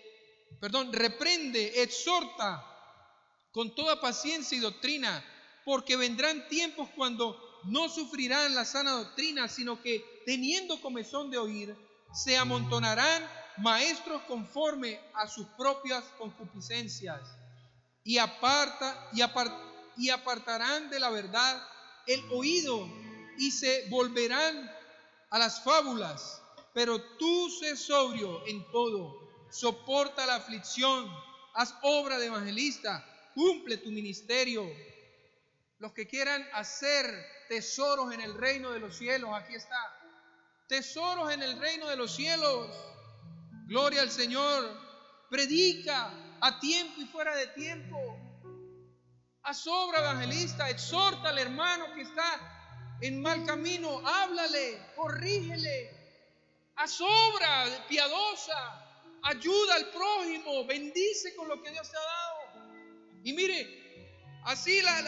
[0.60, 2.64] perdón, reprende, exhorta
[3.50, 5.24] con toda paciencia y doctrina,
[5.64, 11.76] porque vendrán tiempos cuando no sufrirán la sana doctrina, sino que teniendo comezón de oír,
[12.12, 13.26] se amontonarán
[13.58, 17.20] maestros conforme a sus propias concupiscencias
[18.04, 19.22] y, aparta, y,
[20.04, 21.62] y apartarán de la verdad
[22.06, 22.88] el oído
[23.38, 24.70] y se volverán
[25.30, 26.42] a las fábulas.
[26.74, 31.10] Pero tú sé sobrio en todo, soporta la aflicción,
[31.54, 34.66] haz obra de evangelista, cumple tu ministerio.
[35.78, 37.04] Los que quieran hacer
[37.52, 39.76] tesoros en el reino de los cielos, aquí está.
[40.68, 42.66] Tesoros en el reino de los cielos.
[43.66, 44.74] Gloria al Señor.
[45.28, 47.98] Predica a tiempo y fuera de tiempo.
[49.42, 55.90] Haz evangelista, exhorta al hermano que está en mal camino, háblale, corrígele,
[56.76, 57.00] haz
[57.86, 58.60] piadosa,
[59.24, 62.70] ayuda al prójimo, bendice con lo que Dios te ha dado.
[63.24, 65.02] Y mire, así la,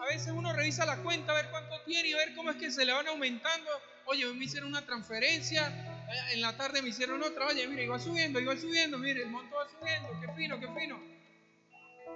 [0.00, 2.70] a veces uno revisa la cuenta, a ver cuánto tiene y ver cómo es que
[2.70, 3.70] se le van aumentando.
[4.06, 8.40] Oye, me hicieron una transferencia, en la tarde me hicieron otra, oye, mire, iba subiendo,
[8.40, 11.18] iba subiendo, mire, el monto va subiendo, qué fino, qué fino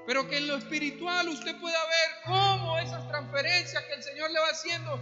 [0.07, 4.41] pero que en lo espiritual usted pueda ver cómo esas transferencias que el Señor le
[4.41, 5.01] va haciendo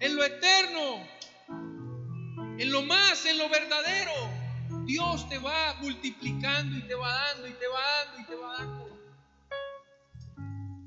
[0.00, 1.06] en lo eterno,
[2.58, 4.12] en lo más, en lo verdadero,
[4.86, 8.56] Dios te va multiplicando y te va dando y te va dando y te va
[8.58, 8.79] dando.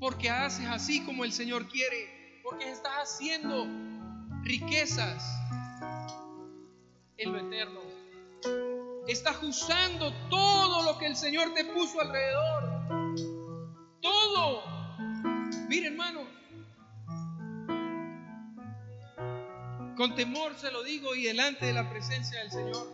[0.04, 3.66] Porque haces así como el Señor quiere, porque estás haciendo
[4.42, 5.24] riquezas
[7.16, 7.80] en lo eterno.
[9.08, 12.84] Estás usando todo lo que el Señor te puso alrededor
[14.02, 14.62] todo.
[15.70, 16.20] Mire, hermano,
[19.96, 22.92] con temor se lo digo y delante de la presencia del Señor.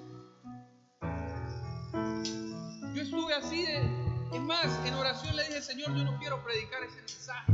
[2.94, 6.82] Yo estuve así de, es más, en oración le dije, Señor, yo no quiero predicar
[6.84, 7.52] ese mensaje.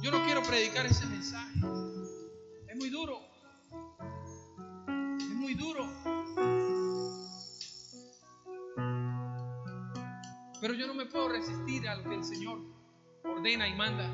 [0.00, 1.60] Yo no quiero predicar ese mensaje.
[2.68, 3.20] Es muy duro.
[5.18, 5.88] Es muy duro.
[10.60, 12.60] Pero yo no me puedo resistir a lo que el Señor
[13.24, 14.08] ordena y manda.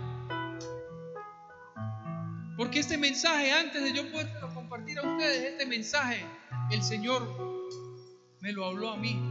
[2.56, 6.26] Porque este mensaje, antes de yo poder compartir a ustedes, este mensaje,
[6.70, 7.22] el Señor
[8.40, 9.27] me lo habló a mí.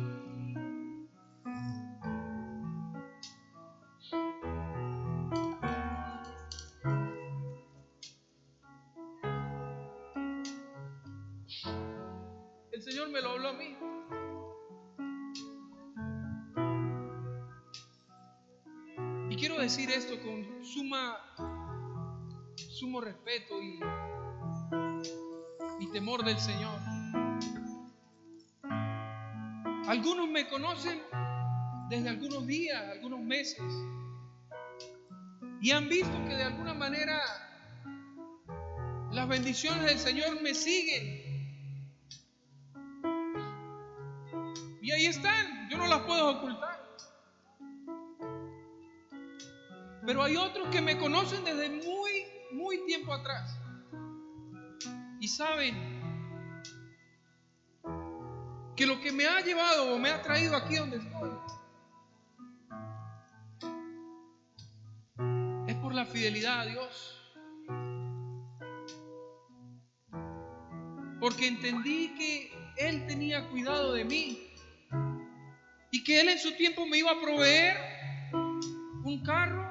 [23.08, 23.80] Respeto y,
[25.80, 26.78] y temor del Señor.
[29.88, 31.02] Algunos me conocen
[31.88, 33.64] desde algunos días, algunos meses,
[35.62, 37.22] y han visto que de alguna manera
[39.12, 41.26] las bendiciones del Señor me siguen.
[44.82, 46.78] Y ahí están, yo no las puedo ocultar.
[50.08, 51.97] Pero hay otros que me conocen desde muy,
[52.58, 53.58] muy tiempo atrás.
[55.20, 55.76] Y saben
[58.76, 61.32] que lo que me ha llevado o me ha traído aquí donde estoy
[65.68, 67.14] es por la fidelidad a Dios.
[71.20, 74.54] Porque entendí que Él tenía cuidado de mí
[75.92, 77.78] y que Él en su tiempo me iba a proveer
[79.04, 79.66] un carro,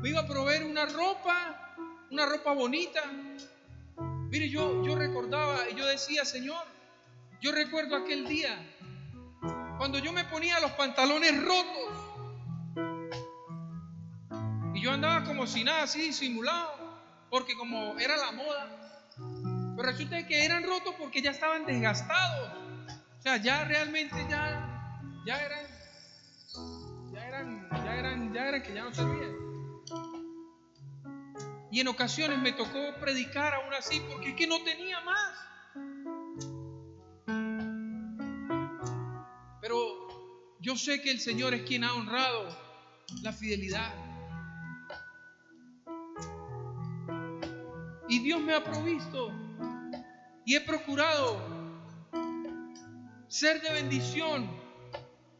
[0.00, 1.67] me iba a proveer una ropa,
[2.10, 3.02] una ropa bonita.
[4.30, 6.64] Mire, yo, yo recordaba y yo decía, Señor,
[7.40, 8.58] yo recuerdo aquel día
[9.78, 12.08] cuando yo me ponía los pantalones rotos
[14.74, 16.72] y yo andaba como si nada, así simulado,
[17.30, 19.04] porque como era la moda.
[19.76, 22.50] Pero resulta que eran rotos porque ya estaban desgastados.
[23.18, 24.92] O sea, ya realmente ya,
[25.24, 25.66] ya eran,
[27.12, 29.47] ya eran, ya eran, ya eran que ya no servían.
[31.70, 35.34] Y en ocasiones me tocó predicar aún así porque es que no tenía más.
[39.60, 42.48] Pero yo sé que el Señor es quien ha honrado
[43.22, 43.92] la fidelidad.
[48.08, 49.30] Y Dios me ha provisto
[50.46, 51.38] y he procurado
[53.28, 54.48] ser de bendición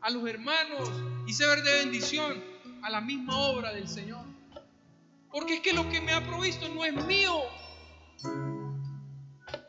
[0.02, 0.90] a los hermanos
[1.26, 2.44] y ser de bendición
[2.82, 4.27] a la misma obra del Señor.
[5.30, 7.42] Porque es que lo que me ha provisto no es mío.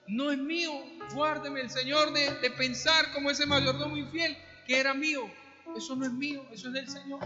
[0.07, 0.71] no es mío.
[1.13, 4.37] Guárdeme el Señor de, de pensar como ese mayordomo infiel
[4.67, 5.29] que era mío.
[5.75, 7.19] Eso no es mío, eso es del Señor.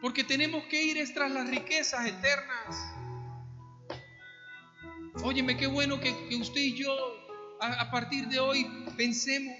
[0.00, 2.94] Porque tenemos que ir tras las riquezas eternas.
[5.22, 6.94] Óyeme, qué bueno que, usted y yo
[7.60, 8.66] a, partir de hoy
[8.98, 9.56] pensemos,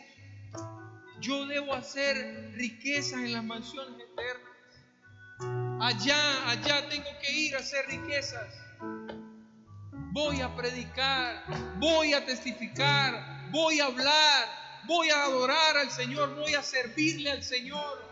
[1.21, 4.44] yo debo hacer riquezas en las mansiones eternas.
[5.81, 8.49] Allá, allá tengo que ir a hacer riquezas.
[10.13, 11.45] Voy a predicar,
[11.79, 14.49] voy a testificar, voy a hablar,
[14.87, 18.03] voy a adorar al Señor, voy a servirle al Señor.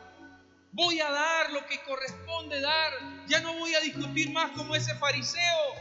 [0.72, 2.93] Voy a dar lo que corresponde dar.
[3.28, 5.74] Ya no voy a discutir más como ese fariseo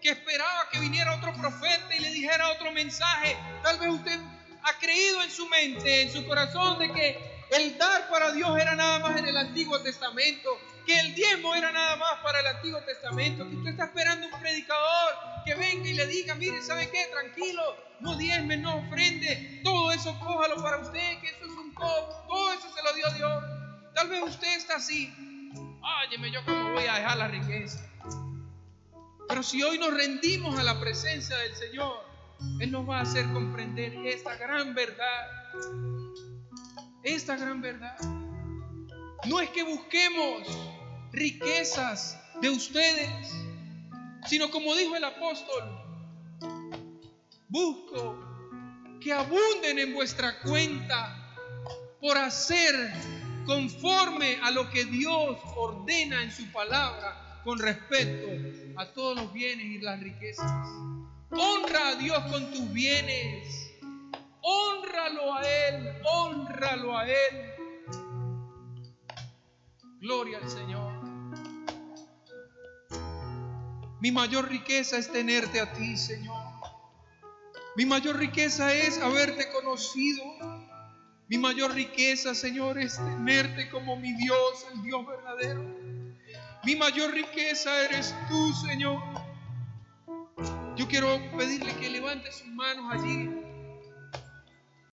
[0.00, 3.36] que esperaba que viniera otro profeta y le dijera otro mensaje.
[3.62, 4.18] Tal vez usted
[4.62, 8.74] ha creído en su mente, en su corazón, de que el dar para Dios era
[8.74, 10.50] nada más en el Antiguo Testamento,
[10.88, 14.40] que el diezmo era nada más para el Antiguo Testamento, que usted está esperando un
[14.40, 17.06] predicador que venga y le diga, mire, ¿sabe qué?
[17.12, 22.24] Tranquilo, no diezme, no ofrende, todo eso cójalo para usted, que eso es un todo,
[22.26, 23.44] todo eso se lo dio Dios.
[23.94, 25.12] Tal vez usted está así.
[26.06, 27.86] Óyeme, yo cómo voy a dejar la riqueza.
[29.28, 32.02] Pero si hoy nos rendimos a la presencia del Señor,
[32.60, 35.52] Él nos va a hacer comprender esta gran verdad.
[37.02, 37.98] Esta gran verdad.
[39.26, 40.77] No es que busquemos
[41.18, 43.34] riquezas de ustedes,
[44.26, 45.64] sino como dijo el apóstol,
[47.48, 48.18] busco
[49.00, 51.36] que abunden en vuestra cuenta
[52.00, 52.92] por hacer
[53.46, 58.28] conforme a lo que Dios ordena en su palabra con respecto
[58.76, 60.52] a todos los bienes y las riquezas.
[61.30, 63.72] Honra a Dios con tus bienes.
[64.40, 67.58] Honralo a Él, honralo a Él.
[70.00, 70.87] Gloria al Señor.
[74.00, 76.42] Mi mayor riqueza es tenerte a ti, Señor.
[77.76, 80.24] Mi mayor riqueza es haberte conocido
[81.28, 85.62] mi mayor riqueza, Señor, es tenerte como mi Dios, el Dios verdadero.
[86.64, 88.98] Mi mayor riqueza eres tú, Señor.
[90.74, 93.28] Yo quiero pedirle que levante sus manos allí